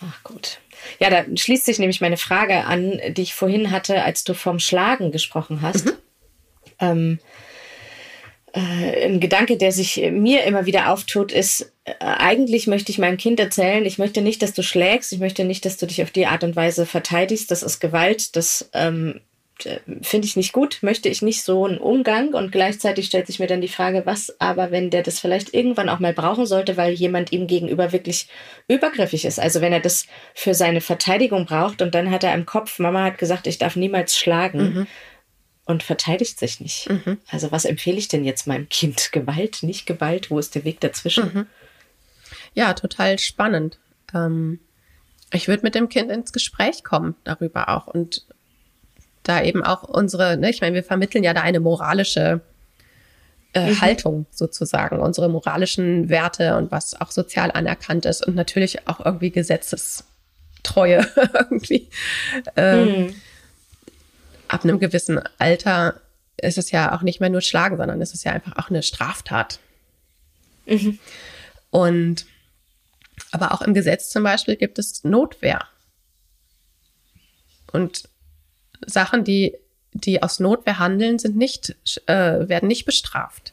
[0.01, 0.59] Ach gut.
[0.99, 4.59] Ja, da schließt sich nämlich meine Frage an, die ich vorhin hatte, als du vom
[4.59, 5.87] Schlagen gesprochen hast.
[5.87, 5.93] Mhm.
[6.81, 7.32] Ähm, äh,
[8.55, 13.41] ein Gedanke, der sich mir immer wieder auftut, ist, äh, eigentlich möchte ich meinem Kind
[13.41, 16.27] erzählen, ich möchte nicht, dass du schlägst, ich möchte nicht, dass du dich auf die
[16.27, 19.21] Art und Weise verteidigst, das ist Gewalt, das ähm,
[20.03, 23.47] finde ich nicht gut, möchte ich nicht so einen Umgang und gleichzeitig stellt sich mir
[23.47, 26.93] dann die Frage, was aber, wenn der das vielleicht irgendwann auch mal brauchen sollte, weil
[26.93, 28.29] jemand ihm gegenüber wirklich
[28.69, 29.39] übergriffig ist.
[29.39, 33.05] Also wenn er das für seine Verteidigung braucht und dann hat er im Kopf, Mama
[33.05, 34.59] hat gesagt, ich darf niemals schlagen.
[34.59, 34.87] Mhm
[35.65, 36.91] und verteidigt sich nicht.
[36.91, 37.19] Mhm.
[37.31, 39.11] Also was empfehle ich denn jetzt meinem Kind?
[39.13, 40.31] Gewalt, nicht Gewalt?
[40.31, 41.33] Wo ist der Weg dazwischen?
[41.33, 41.47] Mhm.
[42.55, 43.79] Ja, total spannend.
[44.15, 44.61] Ähm,
[45.33, 48.27] ich würde mit dem Kind ins Gespräch kommen darüber auch und
[49.23, 52.41] da eben auch unsere, ne, ich meine, wir vermitteln ja da eine moralische
[53.55, 53.81] äh, mhm.
[53.81, 59.31] Haltung sozusagen, unsere moralischen Werte und was auch sozial anerkannt ist und natürlich auch irgendwie
[59.31, 61.89] Gesetzestreue irgendwie.
[62.57, 63.15] Ähm, mhm
[64.53, 66.01] ab einem gewissen Alter
[66.37, 68.83] ist es ja auch nicht mehr nur Schlagen, sondern es ist ja einfach auch eine
[68.83, 69.61] Straftat.
[70.67, 70.99] Mhm.
[71.71, 72.27] Und
[73.31, 75.61] aber auch im Gesetz zum Beispiel gibt es Notwehr.
[77.73, 78.09] Und
[78.85, 79.57] Sachen, die,
[79.93, 81.75] die aus Notwehr handeln, sind nicht,
[82.07, 83.53] äh, werden nicht bestraft.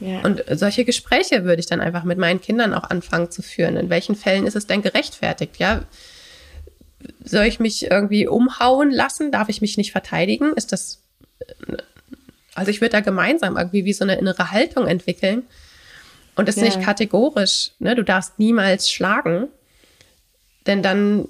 [0.00, 0.20] Ja.
[0.20, 3.76] Und solche Gespräche würde ich dann einfach mit meinen Kindern auch anfangen zu führen.
[3.76, 5.58] In welchen Fällen ist es denn gerechtfertigt?
[5.58, 5.82] Ja,
[7.24, 9.32] soll ich mich irgendwie umhauen lassen?
[9.32, 10.52] Darf ich mich nicht verteidigen?
[10.54, 11.00] Ist das,
[12.54, 15.42] also ich würde da gemeinsam irgendwie wie so eine innere Haltung entwickeln
[16.36, 16.64] und es ja.
[16.64, 17.94] nicht kategorisch, ne?
[17.94, 19.48] Du darfst niemals schlagen,
[20.66, 21.26] denn dann,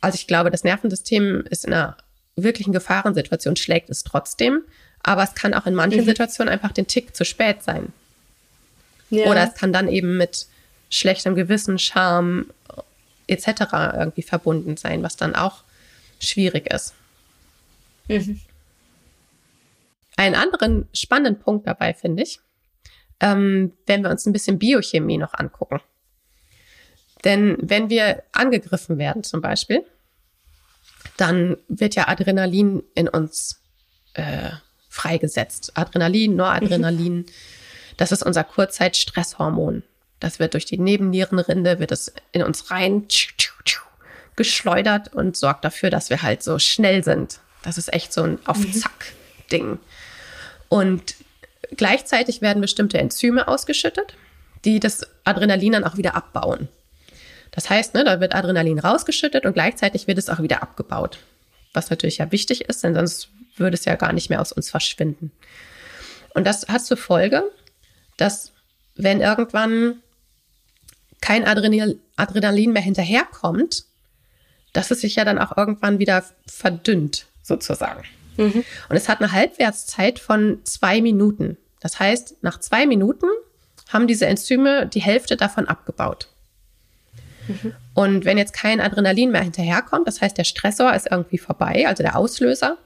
[0.00, 1.96] also ich glaube, das Nervensystem ist in einer
[2.36, 4.62] wirklichen Gefahrensituation, schlägt es trotzdem,
[5.02, 6.06] aber es kann auch in manchen mhm.
[6.06, 7.92] Situationen einfach den Tick zu spät sein.
[9.10, 9.26] Ja.
[9.26, 10.46] Oder es kann dann eben mit
[10.88, 12.46] schlechtem Gewissen, Scham
[13.30, 13.94] etc.
[13.94, 15.64] irgendwie verbunden sein, was dann auch
[16.18, 16.94] schwierig ist.
[18.08, 18.40] Mhm.
[20.16, 22.40] Einen anderen spannenden Punkt dabei finde ich,
[23.20, 25.80] ähm, wenn wir uns ein bisschen Biochemie noch angucken.
[27.24, 29.84] Denn wenn wir angegriffen werden zum Beispiel,
[31.16, 33.60] dann wird ja Adrenalin in uns
[34.14, 34.50] äh,
[34.88, 35.72] freigesetzt.
[35.76, 37.26] Adrenalin, Noradrenalin, mhm.
[37.96, 39.82] das ist unser Kurzzeitstresshormon.
[40.20, 43.06] Das wird durch die Nebennierenrinde, wird es in uns rein
[44.36, 47.40] geschleudert und sorgt dafür, dass wir halt so schnell sind.
[47.62, 49.78] Das ist echt so ein Auf-Zack-Ding.
[50.68, 51.14] Und
[51.76, 54.14] gleichzeitig werden bestimmte Enzyme ausgeschüttet,
[54.64, 56.68] die das Adrenalin dann auch wieder abbauen.
[57.50, 61.18] Das heißt, ne, da wird Adrenalin rausgeschüttet und gleichzeitig wird es auch wieder abgebaut.
[61.72, 64.70] Was natürlich ja wichtig ist, denn sonst würde es ja gar nicht mehr aus uns
[64.70, 65.32] verschwinden.
[66.34, 67.44] Und das hat zur Folge,
[68.16, 68.52] dass
[68.94, 70.02] wenn irgendwann
[71.20, 73.84] kein Adrenalin mehr hinterherkommt,
[74.72, 78.04] dass es sich ja dann auch irgendwann wieder verdünnt, sozusagen.
[78.36, 78.64] Mhm.
[78.88, 81.56] Und es hat eine Halbwertszeit von zwei Minuten.
[81.80, 83.26] Das heißt, nach zwei Minuten
[83.88, 86.28] haben diese Enzyme die Hälfte davon abgebaut.
[87.48, 87.74] Mhm.
[87.94, 92.02] Und wenn jetzt kein Adrenalin mehr hinterherkommt, das heißt, der Stressor ist irgendwie vorbei, also
[92.02, 92.78] der Auslöser,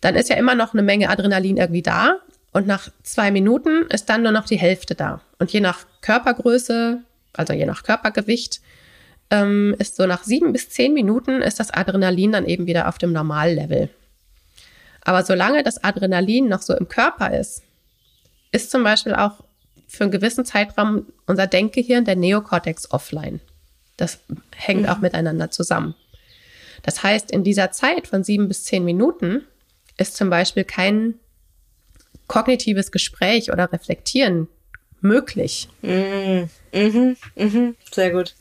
[0.00, 2.18] dann ist ja immer noch eine Menge Adrenalin irgendwie da.
[2.52, 5.22] Und nach zwei Minuten ist dann nur noch die Hälfte da.
[5.38, 7.02] Und je nach Körpergröße,
[7.32, 8.60] also je nach Körpergewicht,
[9.30, 12.98] ähm, ist so nach sieben bis zehn Minuten ist das Adrenalin dann eben wieder auf
[12.98, 13.88] dem Normallevel.
[15.04, 17.62] Aber solange das Adrenalin noch so im Körper ist,
[18.52, 19.42] ist zum Beispiel auch
[19.88, 23.40] für einen gewissen Zeitraum unser Denkgehirn, der Neokortex, offline.
[23.96, 24.20] Das
[24.54, 24.88] hängt mhm.
[24.88, 25.94] auch miteinander zusammen.
[26.82, 29.42] Das heißt, in dieser Zeit von sieben bis zehn Minuten
[29.98, 31.14] ist zum Beispiel kein
[32.26, 34.48] kognitives Gespräch oder Reflektieren
[35.02, 35.68] möglich.
[35.82, 36.48] Mhm.
[36.72, 37.16] Mhm.
[37.36, 37.76] Mhm.
[37.90, 38.34] Sehr gut.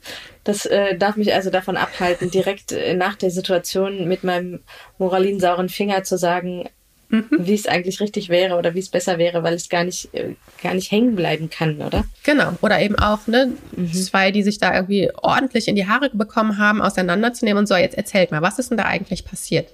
[0.43, 4.59] Das äh, darf mich also davon abhalten, direkt äh, nach der Situation mit meinem
[4.97, 6.69] moralinsauren Finger zu sagen,
[7.09, 7.27] mhm.
[7.39, 10.35] wie es eigentlich richtig wäre oder wie es besser wäre, weil es gar nicht, äh,
[10.63, 12.05] gar nicht hängen bleiben kann, oder?
[12.23, 12.53] Genau.
[12.61, 13.93] Oder eben auch, ne, mhm.
[13.93, 17.97] zwei, die sich da irgendwie ordentlich in die Haare bekommen haben, auseinanderzunehmen und so, jetzt
[17.97, 19.69] erzählt mal, was ist denn da eigentlich passiert?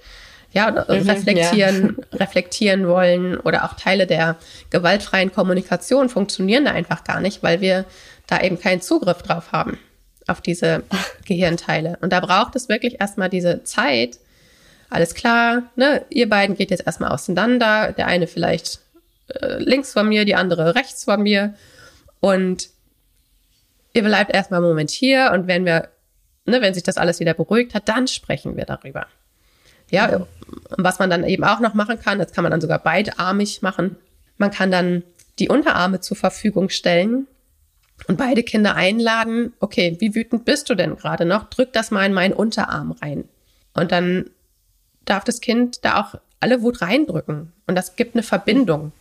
[0.52, 2.18] Ja, mhm, reflektieren, ja.
[2.18, 4.36] reflektieren wollen oder auch Teile der
[4.70, 7.84] gewaltfreien Kommunikation funktionieren da einfach gar nicht, weil wir
[8.26, 9.78] da eben keinen Zugriff drauf haben
[10.26, 10.82] auf diese
[11.26, 11.98] Gehirnteile.
[12.00, 14.18] Und da braucht es wirklich erstmal diese Zeit.
[14.90, 18.80] Alles klar, ne, ihr beiden geht jetzt erstmal auseinander, der eine vielleicht
[19.28, 21.54] äh, links von mir, die andere rechts von mir
[22.20, 22.70] und
[23.92, 25.88] ihr bleibt erstmal einen Moment hier und wenn wir,
[26.46, 29.06] ne, wenn sich das alles wieder beruhigt hat, dann sprechen wir darüber.
[29.90, 30.26] Ja,
[30.70, 33.96] was man dann eben auch noch machen kann, das kann man dann sogar beidarmig machen.
[34.36, 35.02] Man kann dann
[35.38, 37.26] die Unterarme zur Verfügung stellen
[38.06, 41.48] und beide Kinder einladen, okay, wie wütend bist du denn gerade noch?
[41.50, 43.24] Drück das mal in meinen Unterarm rein.
[43.74, 44.30] Und dann
[45.04, 47.52] darf das Kind da auch alle Wut reindrücken.
[47.66, 48.92] Und das gibt eine Verbindung.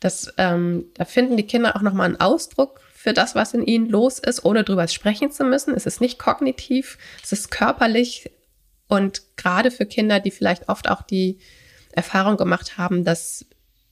[0.00, 3.88] Das, ähm, da finden die Kinder auch nochmal einen Ausdruck für das, was in ihnen
[3.88, 5.74] los ist, ohne drüber sprechen zu müssen.
[5.74, 8.30] Es ist nicht kognitiv, es ist körperlich
[8.88, 11.38] und gerade für Kinder, die vielleicht oft auch die
[11.92, 13.46] Erfahrung gemacht haben, dass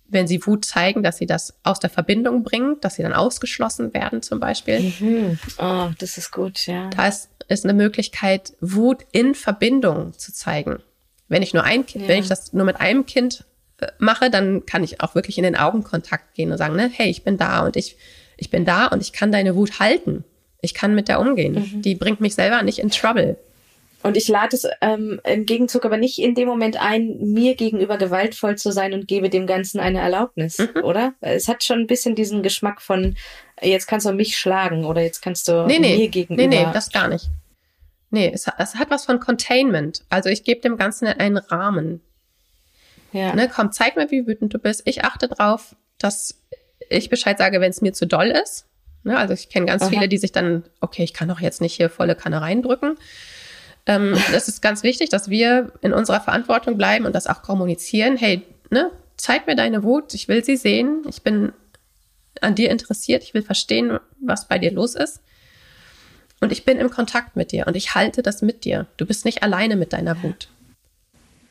[0.06, 3.94] wenn sie Wut zeigen, dass sie das aus der Verbindung bringt, dass sie dann ausgeschlossen
[3.94, 4.80] werden zum Beispiel.
[4.80, 5.38] Mhm.
[5.58, 6.90] Oh, das ist gut, ja.
[6.90, 10.82] Da ist, ist eine Möglichkeit, Wut in Verbindung zu zeigen.
[11.28, 12.08] Wenn ich nur ein Kind, ja.
[12.08, 13.44] wenn ich das nur mit einem Kind
[13.78, 17.08] äh, mache, dann kann ich auch wirklich in den Augenkontakt gehen und sagen, ne, hey,
[17.08, 17.96] ich bin da und ich,
[18.36, 20.24] ich bin da und ich kann deine Wut halten.
[20.60, 21.54] Ich kann mit der umgehen.
[21.54, 21.82] Mhm.
[21.82, 23.36] Die bringt mich selber nicht in Trouble.
[24.04, 27.96] Und ich lade es ähm, im Gegenzug aber nicht in dem Moment ein, mir gegenüber
[27.96, 30.84] gewaltvoll zu sein und gebe dem Ganzen eine Erlaubnis, mhm.
[30.84, 31.14] oder?
[31.22, 33.16] Es hat schon ein bisschen diesen Geschmack von,
[33.62, 36.46] jetzt kannst du mich schlagen oder jetzt kannst du nee, nee, mir gegenüber.
[36.46, 37.30] Nee, nee, das gar nicht.
[38.10, 40.04] Nee, es hat, es hat was von Containment.
[40.10, 42.02] Also ich gebe dem Ganzen einen Rahmen.
[43.12, 43.34] Ja.
[43.34, 44.82] Ne, komm, zeig mir, wie wütend du bist.
[44.84, 46.42] Ich achte drauf, dass
[46.90, 48.66] ich Bescheid sage, wenn es mir zu doll ist.
[49.02, 49.90] Ne, also ich kenne ganz Aha.
[49.90, 52.98] viele, die sich dann, okay, ich kann doch jetzt nicht hier volle Kanne reindrücken.
[53.86, 58.16] Ähm, das ist ganz wichtig, dass wir in unserer Verantwortung bleiben und das auch kommunizieren.
[58.16, 61.52] Hey, ne, zeig mir deine Wut, ich will sie sehen, ich bin
[62.40, 65.20] an dir interessiert, ich will verstehen, was bei dir los ist.
[66.40, 68.86] Und ich bin im Kontakt mit dir und ich halte das mit dir.
[68.96, 70.48] Du bist nicht alleine mit deiner Wut.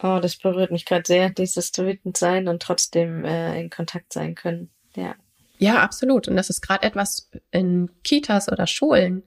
[0.03, 4.35] Oh, das berührt mich gerade sehr, dieses wütend sein und trotzdem äh, in Kontakt sein
[4.35, 4.69] können.
[4.95, 5.15] Ja.
[5.57, 6.27] Ja, absolut.
[6.27, 9.23] Und das ist gerade etwas in Kitas oder Schulen,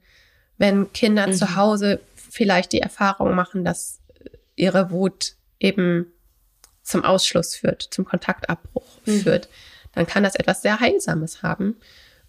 [0.57, 1.33] wenn Kinder mhm.
[1.33, 1.99] zu Hause
[2.29, 3.99] vielleicht die Erfahrung machen, dass
[4.55, 6.07] ihre Wut eben
[6.83, 9.21] zum Ausschluss führt, zum Kontaktabbruch mhm.
[9.21, 9.49] führt,
[9.93, 11.75] dann kann das etwas sehr Heilsames haben.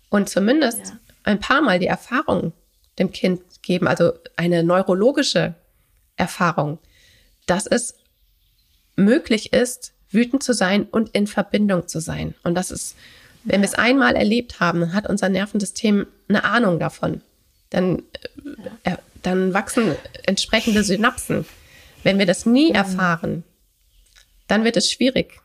[0.09, 0.99] Und zumindest ja.
[1.25, 2.53] ein paar Mal die Erfahrung
[2.99, 5.55] dem Kind geben, also eine neurologische
[6.17, 6.79] Erfahrung,
[7.47, 7.95] dass es
[8.97, 12.35] möglich ist, wütend zu sein und in Verbindung zu sein.
[12.43, 12.97] Und das ist,
[13.45, 17.23] wenn wir es einmal erlebt haben, dann hat unser Nervensystem eine Ahnung davon.
[17.71, 18.03] Dann,
[18.85, 21.45] äh, dann wachsen entsprechende Synapsen.
[22.03, 23.45] Wenn wir das nie erfahren,
[24.47, 25.41] dann wird es schwierig.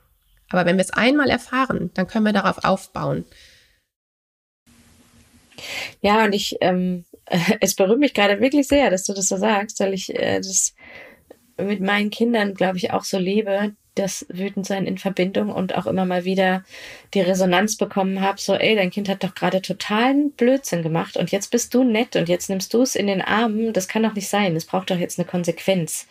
[0.49, 3.25] Aber wenn wir es einmal erfahren, dann können wir darauf aufbauen.
[6.01, 7.05] Ja, und ich, ähm,
[7.59, 10.73] es berührt mich gerade wirklich sehr, dass du das so sagst, weil ich äh, das
[11.57, 16.05] mit meinen Kindern, glaube ich, auch so lebe, das Wütendsein in Verbindung und auch immer
[16.05, 16.63] mal wieder
[17.13, 21.31] die Resonanz bekommen habe, so, ey, dein Kind hat doch gerade totalen Blödsinn gemacht und
[21.31, 23.73] jetzt bist du nett und jetzt nimmst du es in den Arm.
[23.73, 24.55] Das kann doch nicht sein.
[24.55, 26.07] Es braucht doch jetzt eine Konsequenz.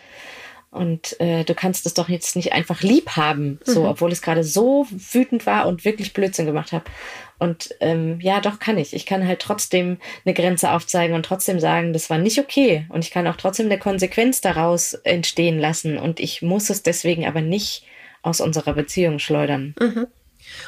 [0.73, 3.89] Und äh, du kannst es doch jetzt nicht einfach lieb haben, so, mhm.
[3.89, 6.87] obwohl es gerade so wütend war und wirklich Blödsinn gemacht habe.
[7.39, 8.95] Und ähm, ja, doch kann ich.
[8.95, 12.87] Ich kann halt trotzdem eine Grenze aufzeigen und trotzdem sagen, das war nicht okay.
[12.89, 15.99] Und ich kann auch trotzdem eine Konsequenz daraus entstehen lassen.
[15.99, 17.85] Und ich muss es deswegen aber nicht
[18.23, 19.75] aus unserer Beziehung schleudern.
[19.79, 20.07] Mhm.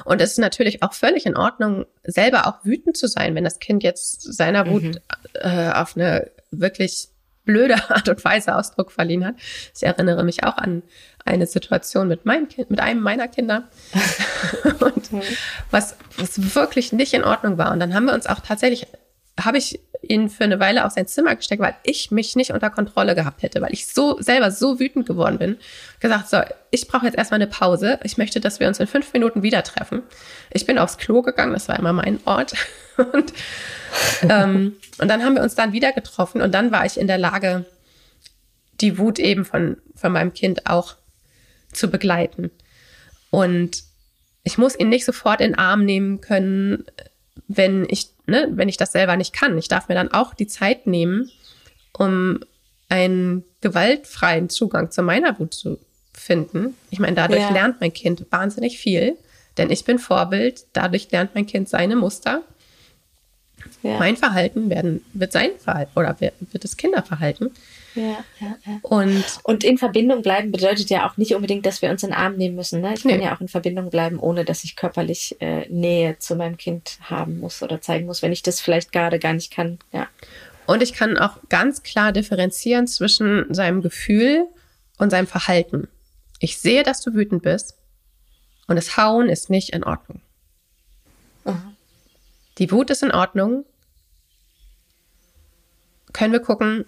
[0.04, 3.58] Und es ist natürlich auch völlig in Ordnung, selber auch wütend zu sein, wenn das
[3.58, 4.98] Kind jetzt seiner Wut mhm.
[5.32, 7.08] äh, auf eine wirklich
[7.44, 9.34] blöde Art und Weise Ausdruck verliehen hat.
[9.74, 10.82] Ich erinnere mich auch an
[11.24, 13.68] eine Situation mit meinem Kind, mit einem meiner Kinder,
[14.80, 15.10] und
[15.70, 17.72] was, was wirklich nicht in Ordnung war.
[17.72, 18.86] Und dann haben wir uns auch tatsächlich,
[19.40, 22.68] habe ich ihn für eine Weile auf sein Zimmer gesteckt, weil ich mich nicht unter
[22.68, 25.56] Kontrolle gehabt hätte, weil ich so selber so wütend geworden bin.
[26.00, 27.98] Gesagt, so, ich brauche jetzt erstmal eine Pause.
[28.02, 30.02] Ich möchte, dass wir uns in fünf Minuten wieder treffen.
[30.52, 32.54] Ich bin aufs Klo gegangen, das war immer mein Ort.
[32.96, 33.32] Und
[34.28, 37.18] ähm, und dann haben wir uns dann wieder getroffen und dann war ich in der
[37.18, 37.64] Lage,
[38.80, 40.96] die Wut eben von, von meinem Kind auch
[41.72, 42.50] zu begleiten.
[43.30, 43.82] Und
[44.42, 46.84] ich muss ihn nicht sofort in den Arm nehmen können,
[47.48, 49.58] wenn ich, ne, wenn ich das selber nicht kann.
[49.58, 51.30] Ich darf mir dann auch die Zeit nehmen,
[51.96, 52.40] um
[52.88, 55.78] einen gewaltfreien Zugang zu meiner Wut zu
[56.12, 56.74] finden.
[56.90, 57.50] Ich meine, dadurch ja.
[57.50, 59.16] lernt mein Kind wahnsinnig viel,
[59.56, 60.66] denn ich bin Vorbild.
[60.72, 62.42] Dadurch lernt mein Kind seine Muster
[63.82, 63.98] ja.
[63.98, 67.50] Mein Verhalten werden, wird sein Verhalten oder wird, wird das Kinderverhalten.
[67.94, 68.78] Ja, ja, ja.
[68.82, 72.16] Und, und in Verbindung bleiben bedeutet ja auch nicht unbedingt, dass wir uns in den
[72.16, 72.80] Arm nehmen müssen.
[72.80, 72.94] Ne?
[72.94, 76.56] Ich kann ja auch in Verbindung bleiben, ohne dass ich körperlich äh, Nähe zu meinem
[76.56, 79.78] Kind haben muss oder zeigen muss, wenn ich das vielleicht gerade gar nicht kann.
[79.92, 80.08] Ja.
[80.66, 84.46] Und ich kann auch ganz klar differenzieren zwischen seinem Gefühl
[84.98, 85.88] und seinem Verhalten.
[86.40, 87.76] Ich sehe, dass du wütend bist
[88.66, 90.20] und das Hauen ist nicht in Ordnung.
[92.58, 93.64] Die Wut ist in Ordnung.
[96.12, 96.84] Können wir gucken,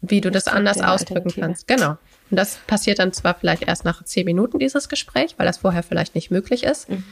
[0.00, 1.66] wie du das, das anders ausdrücken kannst.
[1.68, 1.98] Genau.
[2.30, 5.82] Und das passiert dann zwar vielleicht erst nach zehn Minuten dieses Gespräch, weil das vorher
[5.82, 6.88] vielleicht nicht möglich ist.
[6.88, 7.04] Mhm.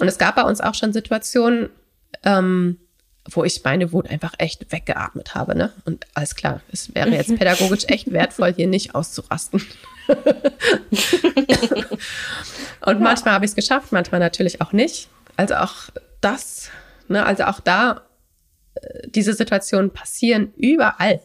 [0.00, 1.70] Und es gab bei uns auch schon Situationen,
[2.24, 2.78] ähm,
[3.30, 5.54] wo ich meine Wut einfach echt weggeatmet habe.
[5.54, 5.72] Ne?
[5.84, 9.62] Und alles klar, es wäre jetzt pädagogisch echt wertvoll, hier nicht auszurasten.
[12.84, 15.08] Und manchmal habe ich es geschafft, manchmal natürlich auch nicht.
[15.36, 15.90] Also auch
[16.22, 16.70] das,
[17.08, 18.02] ne, also auch da,
[18.74, 21.20] äh, diese Situationen passieren überall.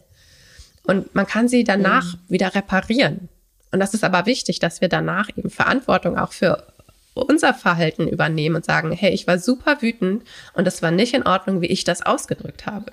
[0.83, 2.19] Und man kann sie danach mhm.
[2.27, 3.29] wieder reparieren.
[3.71, 6.65] Und das ist aber wichtig, dass wir danach eben Verantwortung auch für
[7.13, 10.23] unser Verhalten übernehmen und sagen, hey, ich war super wütend
[10.53, 12.91] und das war nicht in Ordnung, wie ich das ausgedrückt habe.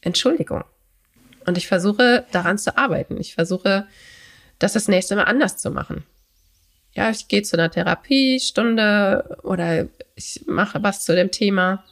[0.00, 0.64] Entschuldigung.
[1.46, 3.18] Und ich versuche daran zu arbeiten.
[3.18, 3.86] Ich versuche,
[4.58, 6.04] das das nächste Mal anders zu machen.
[7.00, 9.86] Ja, ich gehe zu einer Therapiestunde oder
[10.16, 11.82] ich mache was zu dem Thema.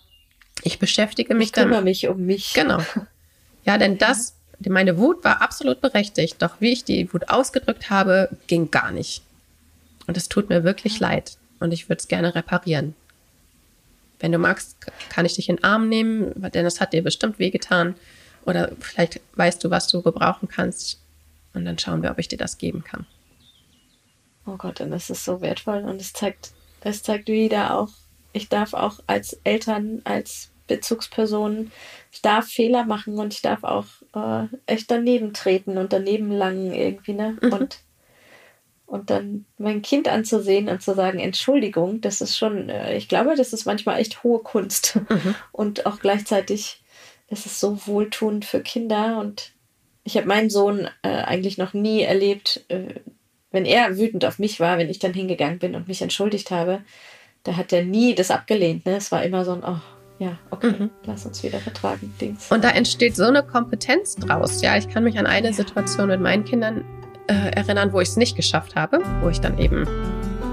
[0.65, 1.63] Ich beschäftige mich ich dann.
[1.63, 2.53] Ich kümmere mich um mich.
[2.53, 2.83] Genau.
[3.65, 8.29] Ja, denn das, meine Wut war absolut berechtigt, doch wie ich die Wut ausgedrückt habe,
[8.49, 9.23] ging gar nicht.
[10.07, 12.95] Und es tut mir wirklich leid und ich würde es gerne reparieren.
[14.21, 14.77] Wenn du magst,
[15.09, 17.95] kann ich dich in den Arm nehmen, denn es hat dir bestimmt wehgetan.
[18.45, 20.99] Oder vielleicht weißt du, was du gebrauchen kannst.
[21.55, 23.07] Und dann schauen wir, ob ich dir das geben kann.
[24.49, 27.91] Oh Gott, und das ist so wertvoll und es zeigt, es zeigt wieder auch,
[28.33, 31.71] Ich darf auch als Eltern, als Bezugsperson,
[32.13, 36.73] ich darf Fehler machen und ich darf auch äh, echt daneben treten und daneben langen
[36.73, 37.37] irgendwie, ne?
[37.43, 37.53] Mhm.
[37.53, 37.79] Und,
[38.87, 43.35] und dann mein Kind anzusehen und zu sagen, Entschuldigung, das ist schon, äh, ich glaube,
[43.37, 44.97] das ist manchmal echt hohe Kunst.
[45.09, 45.35] Mhm.
[45.53, 46.83] Und auch gleichzeitig,
[47.29, 49.19] das ist so wohltuend für Kinder.
[49.19, 49.53] Und
[50.05, 52.95] ich habe meinen Sohn äh, eigentlich noch nie erlebt, äh,
[53.51, 56.81] wenn er wütend auf mich war, wenn ich dann hingegangen bin und mich entschuldigt habe,
[57.45, 58.85] da hat er nie das abgelehnt.
[58.85, 58.97] Ne?
[58.97, 59.81] Es war immer so ein, oh,
[60.19, 60.91] ja, okay, mhm.
[61.05, 62.13] lass uns wieder vertragen.
[62.21, 62.51] Dings.
[62.51, 64.61] Und da entsteht so eine Kompetenz draus.
[64.61, 65.53] Ja, ich kann mich an eine ja.
[65.53, 66.85] Situation mit meinen Kindern
[67.29, 69.87] äh, erinnern, wo ich es nicht geschafft habe, wo ich dann eben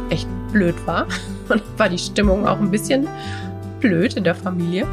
[0.09, 1.07] echt blöd war.
[1.49, 3.07] Und war die Stimmung auch ein bisschen
[3.79, 4.87] blöd in der Familie.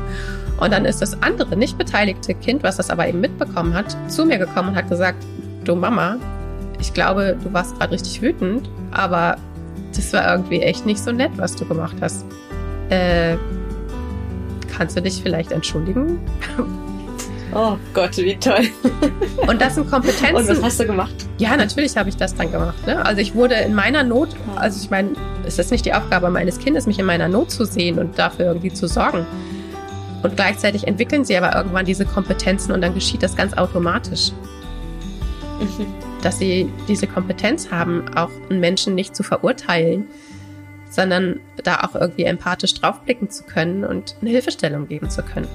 [0.58, 4.24] Und dann ist das andere, nicht beteiligte Kind, was das aber eben mitbekommen hat, zu
[4.24, 5.24] mir gekommen und hat gesagt,
[5.64, 6.18] du Mama,
[6.82, 9.36] ich glaube, du warst gerade richtig wütend, aber
[9.94, 12.24] das war irgendwie echt nicht so nett, was du gemacht hast.
[12.90, 13.36] Äh,
[14.76, 16.20] kannst du dich vielleicht entschuldigen?
[17.54, 18.66] Oh Gott, wie toll.
[19.46, 20.36] Und das sind Kompetenzen.
[20.36, 21.12] Und was hast du gemacht?
[21.36, 22.86] Ja, natürlich habe ich das dann gemacht.
[22.86, 23.04] Ne?
[23.04, 25.10] Also ich wurde in meiner Not, also ich meine,
[25.44, 28.46] es ist nicht die Aufgabe meines Kindes, mich in meiner Not zu sehen und dafür
[28.46, 29.26] irgendwie zu sorgen.
[30.22, 34.32] Und gleichzeitig entwickeln sie aber irgendwann diese Kompetenzen und dann geschieht das ganz automatisch.
[35.60, 40.06] Mhm dass sie diese Kompetenz haben, auch einen Menschen nicht zu verurteilen,
[40.88, 45.48] sondern da auch irgendwie empathisch draufblicken zu können und eine Hilfestellung geben zu können.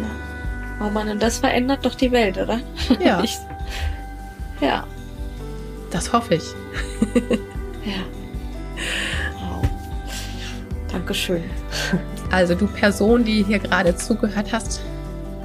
[0.00, 0.86] Ja.
[0.86, 2.60] Oh Mann, und das verändert doch die Welt, oder?
[3.00, 3.20] Ja.
[3.24, 3.38] Ich,
[4.60, 4.86] ja.
[5.90, 6.44] Das hoffe ich.
[7.84, 8.02] ja.
[9.40, 9.64] Wow.
[10.90, 11.42] Dankeschön.
[12.30, 14.80] Also du Person, die hier gerade zugehört hast,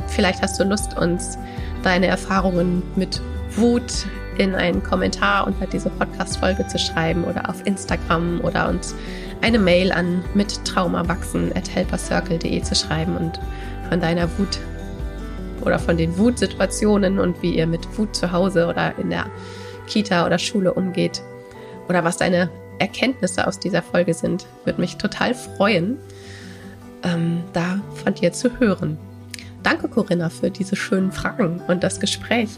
[0.08, 1.38] vielleicht hast du Lust, uns
[1.84, 3.22] deine Erfahrungen mit
[3.60, 4.08] Wut
[4.38, 8.96] in einen Kommentar unter diese Podcast-Folge zu schreiben oder auf Instagram oder uns
[9.42, 13.40] eine Mail an mit helpercircle.de zu schreiben und
[13.90, 14.60] von deiner Wut
[15.62, 19.26] oder von den Wutsituationen und wie ihr mit Wut zu Hause oder in der
[19.88, 21.22] Kita oder Schule umgeht
[21.90, 22.50] oder was deine
[22.80, 25.98] Erkenntnisse aus dieser Folge sind, würde mich total freuen,
[27.04, 28.98] ähm, da von dir zu hören.
[29.64, 32.50] Danke, Corinna, für diese schönen Fragen und das Gespräch.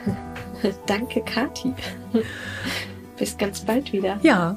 [0.86, 1.74] Danke, Kati.
[3.16, 4.18] bis ganz bald wieder.
[4.22, 4.56] Ja,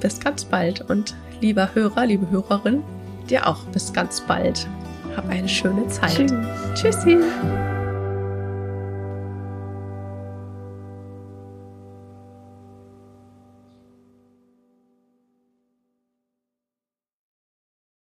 [0.00, 0.88] bis ganz bald.
[0.90, 2.82] Und lieber Hörer, liebe Hörerin,
[3.28, 4.66] dir auch bis ganz bald.
[5.16, 6.16] Hab eine schöne Zeit.
[6.16, 6.32] Tschüss.
[6.74, 7.18] Tschüssi.